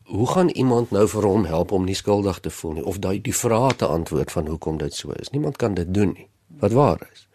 hoe 0.10 0.28
gaan 0.30 0.52
iemand 0.54 0.92
nou 0.94 1.08
vir 1.10 1.26
hom 1.26 1.48
help 1.50 1.72
om 1.74 1.86
nie 1.86 1.98
skuldig 1.98 2.38
te 2.46 2.52
voel 2.54 2.76
nie 2.78 2.86
of 2.86 3.00
daai 3.02 3.18
die 3.26 3.34
vrae 3.34 3.72
te 3.78 3.90
antwoord 3.90 4.32
van 4.32 4.52
hoekom 4.54 4.78
dit 4.78 4.94
so 4.94 5.16
is? 5.18 5.32
Niemand 5.34 5.58
kan 5.58 5.74
dit 5.74 5.90
doen 5.94 6.14
nie 6.14 6.28
wat 6.62 6.78
waar 6.78 7.02
is. 7.12 7.26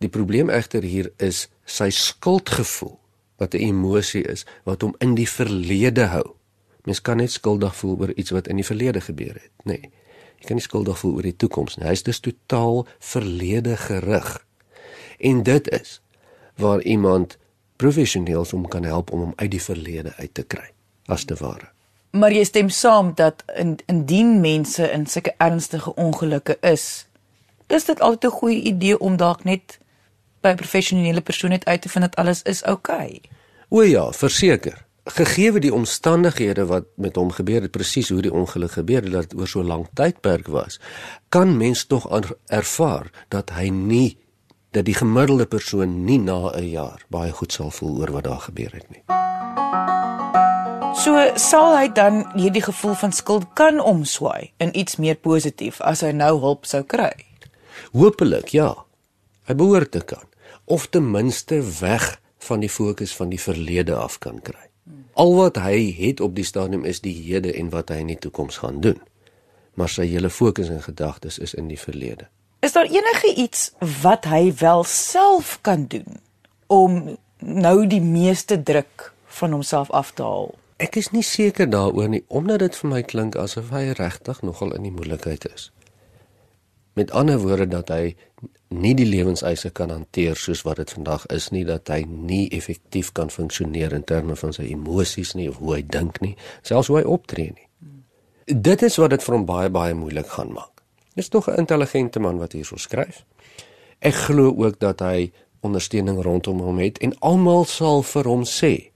Die 0.00 0.08
probleem 0.08 0.48
egter 0.48 0.82
hier 0.82 1.10
is 1.16 1.48
sy 1.66 1.90
skuldgevoel 1.92 2.96
wat 3.36 3.54
'n 3.54 3.68
emosie 3.68 4.24
is 4.24 4.46
wat 4.64 4.82
hom 4.82 4.94
in 4.98 5.14
die 5.14 5.28
verlede 5.28 6.08
hou. 6.08 6.34
Mens 6.84 7.00
kan 7.00 7.16
net 7.16 7.30
skuldig 7.30 7.76
voel 7.76 7.96
oor 8.00 8.12
iets 8.16 8.30
wat 8.30 8.48
in 8.48 8.56
die 8.56 8.64
verlede 8.64 9.00
gebeur 9.00 9.34
het 9.34 9.52
nê. 9.64 9.80
nee. 9.80 9.92
Jy 10.38 10.46
kan 10.46 10.56
nie 10.56 10.64
skuldig 10.64 10.98
voel 10.98 11.14
oor 11.18 11.26
die 11.26 11.36
toekoms 11.36 11.76
nie. 11.76 11.86
Hy 11.86 11.92
is 11.92 12.02
dus 12.06 12.20
totaal 12.20 12.86
verlede 12.98 13.76
gerig. 13.76 14.46
En 15.18 15.42
dit 15.42 15.68
is 15.68 16.00
waar 16.56 16.82
iemand 16.82 17.36
professioneel 17.76 18.46
hom 18.50 18.68
kan 18.68 18.84
help 18.84 19.12
om 19.12 19.20
hom 19.20 19.32
uit 19.36 19.50
die 19.50 19.62
verlede 19.62 20.12
uit 20.18 20.34
te 20.34 20.42
kry, 20.42 20.70
as 21.06 21.24
te 21.24 21.34
ware. 21.38 21.70
Maar 22.10 22.32
jy 22.32 22.44
stem 22.44 22.68
saam 22.68 23.12
dat 23.14 23.44
in, 23.56 23.76
indien 23.86 24.40
mense 24.40 24.90
in 24.90 25.06
sulke 25.06 25.34
ernstige 25.38 25.94
ongelukke 25.94 26.56
is, 26.60 27.06
is 27.68 27.84
dit 27.84 28.00
altyd 28.00 28.32
'n 28.32 28.38
goeie 28.38 28.62
idee 28.62 28.98
om 28.98 29.16
dalk 29.16 29.44
net 29.44 29.78
by 30.40 30.48
'n 30.48 30.56
professionele 30.56 31.20
persoon 31.20 31.58
uit 31.64 31.82
te 31.82 31.88
vind 31.88 32.04
dat 32.04 32.16
alles 32.16 32.42
is 32.42 32.62
oukei. 32.64 33.06
Okay. 33.06 33.20
O 33.68 33.82
ja, 33.82 34.12
verseker. 34.12 34.86
Gegeewe 35.08 35.60
die 35.60 35.72
omstandighede 35.72 36.66
wat 36.68 36.84
met 36.96 37.16
hom 37.16 37.30
gebeur 37.32 37.64
het, 37.64 37.72
presies 37.72 38.10
hoe 38.12 38.22
die 38.22 38.32
ongeluk 38.32 38.74
gebeur 38.76 39.02
het, 39.02 39.12
dat 39.12 39.30
dit 39.30 39.38
oor 39.40 39.48
so 39.48 39.64
lank 39.64 39.88
tydperk 39.96 40.50
was, 40.52 40.76
kan 41.32 41.56
mens 41.56 41.86
tog 41.88 42.04
ervaar 42.46 43.08
dat 43.32 43.50
hy 43.56 43.70
nie 43.72 44.18
dat 44.76 44.84
die 44.84 44.94
gemiddelde 44.94 45.46
persoon 45.46 46.04
nie 46.04 46.18
na 46.18 46.52
'n 46.52 46.68
jaar 46.70 47.04
baie 47.08 47.32
goed 47.32 47.52
sal 47.52 47.70
voel 47.70 48.00
oor 48.00 48.12
wat 48.12 48.24
daar 48.24 48.40
gebeur 48.40 48.72
het 48.72 48.90
nie. 48.90 49.02
So 51.04 51.14
sal 51.34 51.76
hy 51.76 51.88
dan 51.92 52.24
hierdie 52.34 52.62
gevoel 52.62 52.94
van 52.94 53.12
skuld 53.12 53.46
kan 53.54 53.80
omswaai 53.80 54.52
in 54.56 54.76
iets 54.78 54.96
meer 54.96 55.16
positief 55.16 55.80
as 55.80 56.00
hy 56.00 56.10
nou 56.12 56.38
hulp 56.40 56.66
sou 56.66 56.82
kry. 56.82 57.12
Hoopelik, 57.92 58.48
ja. 58.48 58.74
Hy 59.46 59.54
behoort 59.54 59.90
te 59.90 60.00
kan 60.00 60.26
of 60.64 60.86
ten 60.86 61.10
minste 61.10 61.62
weg 61.80 62.20
van 62.38 62.60
die 62.60 62.68
fokus 62.68 63.16
van 63.16 63.28
die 63.28 63.40
verlede 63.40 63.94
af 63.94 64.18
kan 64.18 64.40
kry. 64.40 64.67
Al 65.18 65.34
wat 65.34 65.56
hy 65.58 65.78
het 65.98 66.20
op 66.22 66.36
die 66.38 66.46
stadium 66.46 66.84
is 66.86 67.00
die 67.02 67.14
hede 67.14 67.50
en 67.58 67.72
wat 67.74 67.90
hy 67.90 68.02
in 68.04 68.12
die 68.12 68.20
toekoms 68.22 68.60
gaan 68.62 68.78
doen. 68.84 69.00
Maar 69.74 69.90
sy 69.90 70.06
hele 70.06 70.30
fokus 70.30 70.70
en 70.70 70.82
gedagtes 70.82 71.40
is 71.42 71.54
in 71.58 71.66
die 71.70 71.78
verlede. 71.78 72.28
Is 72.62 72.72
daar 72.72 72.86
enige 72.86 73.34
iets 73.34 73.72
wat 74.02 74.28
hy 74.30 74.52
wel 74.58 74.84
self 74.86 75.58
kan 75.66 75.86
doen 75.90 76.20
om 76.66 77.16
nou 77.38 77.86
die 77.86 78.02
meeste 78.02 78.62
druk 78.62 79.12
van 79.26 79.52
homself 79.52 79.90
af 79.90 80.12
te 80.14 80.22
haal? 80.22 80.54
Ek 80.78 80.96
is 80.98 81.10
nie 81.10 81.22
seker 81.26 81.66
daaroor 81.70 82.10
nie 82.10 82.22
omdat 82.28 82.62
dit 82.62 82.78
vir 82.78 82.90
my 82.90 83.02
klink 83.02 83.38
asof 83.38 83.74
hy 83.74 83.88
regtig 83.98 84.42
nogal 84.46 84.74
in 84.78 84.86
die 84.86 84.94
moeilikheid 84.94 85.46
is. 85.50 85.70
Met 86.94 87.10
ander 87.10 87.38
woorde 87.42 87.66
dat 87.70 87.90
hy 87.94 88.14
nie 88.68 88.94
die 88.94 89.06
lewenseise 89.08 89.70
kan 89.70 89.90
hanteer 89.90 90.36
soos 90.36 90.62
wat 90.66 90.76
dit 90.76 90.90
vandag 90.92 91.26
is 91.32 91.48
nie 91.50 91.64
dat 91.64 91.88
hy 91.88 92.02
nie 92.08 92.48
effektief 92.52 93.12
kan 93.16 93.30
funksioneer 93.30 93.94
in 93.96 94.04
terme 94.04 94.36
van 94.36 94.52
sy 94.52 94.68
emosies 94.72 95.34
nie 95.34 95.48
of 95.48 95.56
hoe 95.62 95.78
hy 95.78 95.82
dink 95.82 96.20
nie, 96.20 96.34
selfs 96.62 96.90
hoe 96.92 97.00
hy 97.00 97.06
optree 97.08 97.54
nie. 97.54 97.66
Dit 98.48 98.82
is 98.82 98.96
wat 99.00 99.10
dit 99.10 99.24
vir 99.24 99.34
hom 99.36 99.46
baie 99.48 99.70
baie 99.72 99.94
moeilik 99.96 100.28
gaan 100.36 100.52
maak. 100.52 100.82
Dis 101.16 101.28
tog 101.28 101.48
'n 101.48 101.58
intelligente 101.58 102.20
man 102.20 102.38
wat 102.38 102.52
hierso 102.52 102.76
skryf. 102.76 103.24
Ek 104.00 104.14
glo 104.14 104.54
ook 104.56 104.78
dat 104.78 105.00
hy 105.00 105.32
ondersteuning 105.60 106.22
rondom 106.22 106.60
hom 106.60 106.78
het 106.78 106.98
en 106.98 107.18
almal 107.18 107.64
sal 107.64 108.02
vir 108.02 108.24
hom 108.24 108.44
sê 108.44 108.90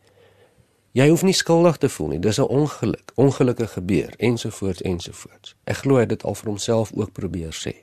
jy 0.93 1.09
hoef 1.09 1.23
nie 1.23 1.33
skuldig 1.33 1.77
te 1.77 1.89
voel 1.89 2.09
nie. 2.09 2.19
Dis 2.19 2.39
'n 2.39 2.43
ongeluk, 2.43 3.13
ongelukke 3.15 3.67
gebeur 3.67 4.15
ensovoorts 4.17 4.83
ensovoorts. 4.83 5.55
Ek 5.65 5.77
glo 5.77 5.95
hy 5.95 6.01
het 6.01 6.09
dit 6.09 6.25
al 6.25 6.35
vir 6.35 6.49
homself 6.49 6.93
ook 6.95 7.13
probeer 7.13 7.53
sê. 7.53 7.75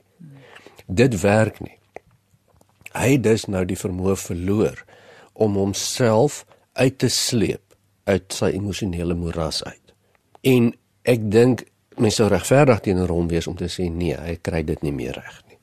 Dit 0.88 1.22
werk 1.22 1.60
nie. 1.60 1.79
Hy 2.98 3.18
dus 3.22 3.46
nou 3.46 3.66
die 3.70 3.78
vermoë 3.78 4.16
verloor 4.18 4.86
om 5.34 5.58
homself 5.60 6.44
uit 6.74 6.98
te 6.98 7.10
sleep 7.10 7.62
uit 8.10 8.34
sy 8.34 8.54
emosionele 8.58 9.14
moeras 9.18 9.62
uit. 9.64 9.94
En 10.42 10.72
ek 11.06 11.28
dink 11.32 11.66
mens 12.00 12.18
sou 12.18 12.30
regverdig 12.32 12.82
teenoor 12.86 13.12
hom 13.14 13.28
wees 13.30 13.48
om 13.48 13.58
te 13.60 13.70
sê 13.70 13.90
nee, 13.92 14.16
hy 14.18 14.40
kry 14.42 14.64
dit 14.66 14.82
nie 14.86 14.94
meer 14.96 15.20
reg 15.20 15.38
nie. 15.48 15.60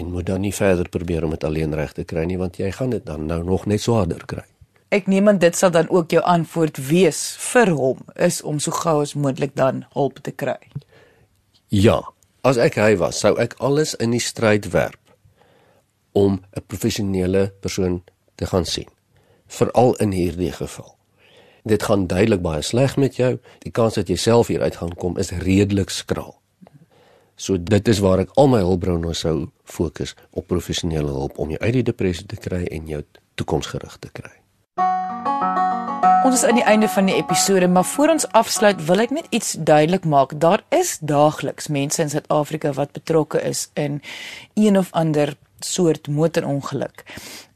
En 0.00 0.10
moet 0.10 0.26
dan 0.26 0.42
nie 0.42 0.54
verder 0.54 0.88
probeer 0.90 1.26
om 1.26 1.34
dit 1.36 1.44
alleen 1.46 1.76
reg 1.76 1.94
te 1.94 2.06
kry 2.08 2.24
nie 2.26 2.40
want 2.40 2.58
jy 2.58 2.72
gaan 2.74 2.96
dit 2.96 3.04
dan 3.06 3.28
nou 3.30 3.42
nog 3.46 3.68
net 3.70 3.84
swaarder 3.84 4.24
kry. 4.26 4.46
Ek 4.94 5.06
neem 5.10 5.28
aan 5.30 5.38
dit 5.42 5.54
sal 5.56 5.72
dan 5.74 5.88
ook 5.90 6.10
jou 6.14 6.22
antwoord 6.22 6.78
wees 6.88 7.22
vir 7.52 7.70
hom 7.74 8.02
is 8.14 8.42
om 8.42 8.58
so 8.62 8.74
gou 8.74 9.00
as 9.02 9.14
moontlik 9.14 9.54
dan 9.58 9.84
hulp 9.94 10.20
te 10.22 10.34
kry. 10.34 10.58
Ja, 11.70 12.00
as 12.42 12.58
ek 12.62 12.78
hy 12.78 12.94
was, 13.00 13.22
sou 13.22 13.34
ek 13.42 13.56
alles 13.58 13.94
in 14.02 14.14
die 14.14 14.22
stryd 14.22 14.70
werp 14.74 15.03
om 16.14 16.40
'n 16.56 16.66
professionele 16.66 17.52
persoon 17.60 18.02
te 18.34 18.46
gaan 18.46 18.64
sien. 18.64 18.88
Veral 19.46 19.94
in 19.96 20.10
hierdie 20.10 20.52
geval 20.52 20.94
dit 21.64 21.82
gaan 21.82 22.06
duidelik 22.06 22.42
baie 22.44 22.62
sleg 22.62 22.96
met 22.96 23.16
jou. 23.16 23.38
Die 23.64 23.72
kans 23.72 23.96
dat 23.96 24.08
jy 24.08 24.16
self 24.20 24.52
hier 24.52 24.62
uit 24.62 24.76
gaan 24.76 24.94
kom 25.00 25.18
is 25.18 25.32
redelik 25.44 25.90
skraal. 25.90 26.36
So 27.36 27.58
dit 27.58 27.88
is 27.88 27.98
waar 28.04 28.20
ek 28.22 28.34
al 28.38 28.50
my 28.52 28.60
hulpbronne 28.62 29.14
sou 29.16 29.48
fokus 29.64 30.14
op 30.30 30.46
professionele 30.46 31.10
hulp 31.10 31.38
om 31.38 31.50
jou 31.50 31.60
uit 31.60 31.72
die 31.80 31.86
depressie 31.88 32.26
te 32.30 32.36
kry 32.36 32.62
en 32.70 32.86
jou 32.86 33.02
toekomsgerig 33.40 33.96
te 33.98 34.12
kry. 34.12 34.30
Ons 36.24 36.38
is 36.38 36.44
aan 36.48 36.56
die 36.56 36.64
einde 36.64 36.88
van 36.88 37.08
die 37.08 37.16
episode, 37.16 37.66
maar 37.68 37.84
voor 37.84 38.14
ons 38.14 38.24
afsluit 38.32 38.78
wil 38.86 39.02
ek 39.02 39.10
net 39.12 39.26
iets 39.34 39.56
duidelik 39.58 40.06
maak. 40.08 40.36
Daar 40.40 40.62
is 40.72 40.96
daagliks 41.00 41.68
mense 41.68 42.00
in 42.02 42.12
Suid-Afrika 42.12 42.72
wat 42.76 42.94
betrokke 42.96 43.42
is 43.44 43.66
in 43.74 44.00
een 44.54 44.78
of 44.78 44.92
ander 44.92 45.34
soort 45.72 46.08
motorongeluk. 46.08 47.04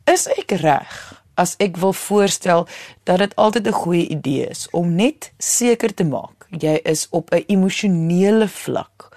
Is 0.05 0.27
ek 0.27 0.57
reg 0.62 1.23
as 1.38 1.55
ek 1.62 1.77
wil 1.77 1.92
voorstel 1.92 2.66
dat 3.05 3.18
dit 3.18 3.37
altyd 3.37 3.66
'n 3.66 3.81
goeie 3.83 4.07
idee 4.09 4.47
is 4.49 4.66
om 4.71 4.94
net 4.94 5.33
seker 5.38 5.94
te 5.94 6.05
maak 6.05 6.38
jy 6.51 6.81
is 6.85 7.07
op 7.11 7.31
'n 7.31 7.44
emosionele 7.47 8.49
vlak 8.49 9.09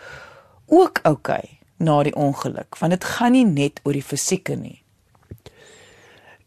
ook 0.66 1.00
okay 1.04 1.60
na 1.78 2.04
die 2.04 2.16
ongeluk 2.16 2.78
want 2.78 2.92
dit 2.92 3.04
gaan 3.04 3.32
nie 3.32 3.46
net 3.46 3.80
oor 3.84 3.94
die 3.94 4.04
fisieke 4.04 4.56
nie. 4.56 4.84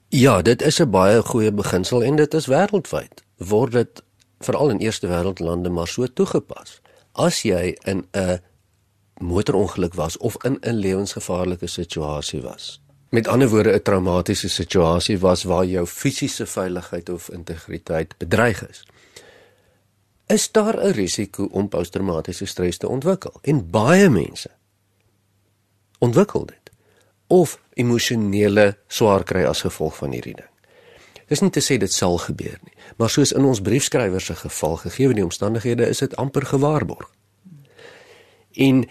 Ja, 0.09 0.43
dit 0.43 0.63
is 0.63 0.81
'n 0.81 0.91
baie 0.91 1.23
goeie 1.23 1.53
beginsel 1.53 2.03
en 2.03 2.17
dit 2.17 2.35
is 2.35 2.47
wêreldwyd. 2.47 3.23
Word 3.37 3.73
dit 3.73 4.03
veral 4.41 4.71
in 4.71 4.79
eerste 4.79 5.07
wêreldlande 5.07 5.71
maar 5.71 5.89
so 5.89 6.07
toegepas. 6.07 6.81
As 7.13 7.43
jy 7.43 7.77
in 7.85 8.07
'n 8.13 8.41
motorongeluk 9.21 9.95
was 9.95 10.17
of 10.17 10.45
in 10.45 10.59
'n 10.61 10.75
lewensgevaarlike 10.75 11.67
situasie 11.67 12.43
was, 12.43 12.85
Met 13.15 13.29
ander 13.29 13.49
woorde 13.49 13.73
'n 13.73 13.83
traumatiese 13.83 14.49
situasie 14.49 15.19
was 15.19 15.43
waar 15.43 15.65
jou 15.65 15.87
fisiese 15.87 16.47
veiligheid 16.47 17.09
of 17.09 17.31
integriteit 17.31 18.19
bedreig 18.19 18.69
is. 18.69 18.87
Is 20.27 20.53
daar 20.53 20.87
'n 20.87 20.91
risiko 20.91 21.45
om 21.45 21.69
posttraumatiese 21.69 22.45
stres 22.45 22.77
te 22.79 22.89
ontwikkel? 22.89 23.35
En 23.43 23.71
baie 23.71 24.11
mense 24.11 24.51
ontwikkel 25.99 26.47
dit 26.47 26.71
of 27.27 27.61
emosionele 27.73 28.77
swaar 28.87 29.23
kry 29.23 29.45
as 29.45 29.61
gevolg 29.61 29.97
van 29.97 30.11
hierdie 30.11 30.35
ding. 30.35 30.51
Dis 31.27 31.41
nie 31.41 31.51
te 31.51 31.63
sê 31.63 31.79
dit 31.79 31.93
sal 31.93 32.19
gebeur 32.19 32.59
nie, 32.63 32.75
maar 32.97 33.11
soos 33.11 33.33
in 33.33 33.45
ons 33.45 33.61
briefskrywer 33.61 34.21
se 34.21 34.35
geval 34.35 34.77
gegee 34.77 35.15
die 35.15 35.25
omstandighede 35.25 35.89
is 35.89 35.99
dit 35.99 36.17
amper 36.17 36.47
gewaarborg. 36.47 37.11
En 38.53 38.89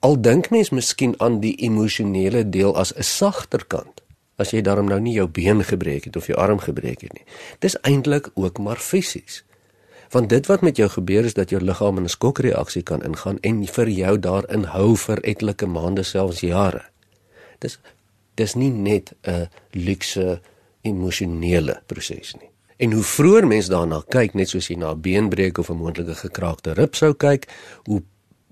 Al 0.00 0.20
dink 0.20 0.50
mens 0.50 0.70
miskien 0.70 1.14
aan 1.18 1.40
die 1.42 1.56
emosionele 1.66 2.44
deel 2.48 2.76
as 2.76 2.94
'n 2.94 3.02
sagter 3.02 3.64
kant. 3.66 4.02
As 4.36 4.50
jy 4.50 4.60
daarom 4.62 4.86
nou 4.86 5.00
nie 5.00 5.12
jou 5.12 5.26
been 5.26 5.64
gebreek 5.64 6.04
het 6.04 6.16
of 6.16 6.26
jou 6.26 6.38
arm 6.38 6.58
gebreek 6.58 7.00
het 7.00 7.12
nie. 7.12 7.24
Dis 7.58 7.80
eintlik 7.80 8.30
ook 8.34 8.58
maar 8.58 8.76
fisies. 8.76 9.44
Want 10.10 10.28
dit 10.28 10.46
wat 10.46 10.60
met 10.60 10.76
jou 10.76 10.88
gebeur 10.88 11.24
is 11.24 11.34
dat 11.34 11.50
jou 11.50 11.62
liggaam 11.62 11.96
in 11.96 12.02
'n 12.02 12.08
skokreaksie 12.08 12.82
kan 12.82 13.02
ingaan 13.02 13.38
en 13.40 13.66
vir 13.66 13.88
jou 13.88 14.18
daarin 14.18 14.64
hou 14.64 14.96
vir 14.96 15.20
etlike 15.20 15.66
maande 15.66 16.02
selfs 16.02 16.40
jare. 16.40 16.84
Dis 17.58 17.78
dis 18.34 18.54
nie 18.54 18.70
net 18.70 19.12
'n 19.22 19.48
luukse 19.70 20.40
emosionele 20.82 21.82
proses 21.86 22.34
nie. 22.34 22.50
En 22.76 22.92
hoe 22.92 23.02
vroeër 23.02 23.46
mens 23.46 23.66
daarna 23.66 24.02
kyk, 24.08 24.34
net 24.34 24.48
soos 24.48 24.68
jy 24.68 24.76
na 24.76 24.90
'n 24.90 25.00
beenbreek 25.00 25.58
of 25.58 25.70
'n 25.70 25.76
moontlike 25.76 26.14
gekraakte 26.14 26.72
rib 26.72 26.94
sou 26.94 27.14
kyk, 27.14 27.48
hoe 27.84 28.02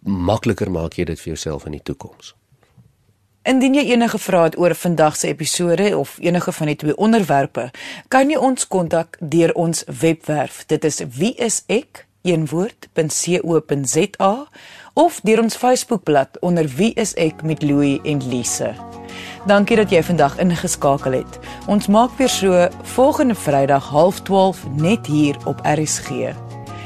makliker 0.02 0.70
maak 0.70 0.94
jy 0.98 1.04
dit 1.04 1.20
vir 1.20 1.32
jouself 1.34 1.66
in 1.66 1.72
die 1.72 1.82
toekoms. 1.82 2.34
Indien 3.46 3.74
jy 3.78 3.84
enige 3.92 4.18
vrae 4.18 4.48
het 4.48 4.58
oor 4.58 4.74
vandag 4.74 5.16
se 5.16 5.28
episode 5.30 5.96
of 5.98 6.18
enige 6.18 6.52
van 6.52 6.66
die 6.66 6.76
twee 6.76 6.96
onderwerpe, 6.96 7.70
kan 8.08 8.30
jy 8.30 8.36
ons 8.42 8.66
kontak 8.66 9.16
deur 9.20 9.54
ons 9.54 9.84
webwerf. 9.86 10.66
Dit 10.66 10.84
is 10.84 10.98
wieisek.co.za 11.14 11.96
of 14.94 15.20
deur 15.22 15.42
ons 15.42 15.56
Facebookblad 15.56 16.38
onder 16.40 16.66
wieisek 16.66 17.42
met 17.42 17.62
Louie 17.62 18.00
en 18.02 18.28
Lise. 18.28 18.74
Dankie 19.46 19.76
dat 19.78 19.90
jy 19.94 20.02
vandag 20.02 20.38
ingeskakel 20.42 21.12
het. 21.20 21.38
Ons 21.70 21.86
maak 21.86 22.10
weer 22.18 22.28
so 22.28 22.68
volgende 22.96 23.34
Vrydag 23.34 23.92
12:30 23.94 24.74
net 24.74 25.06
hier 25.06 25.36
op 25.44 25.60
RSG. 25.62 26.45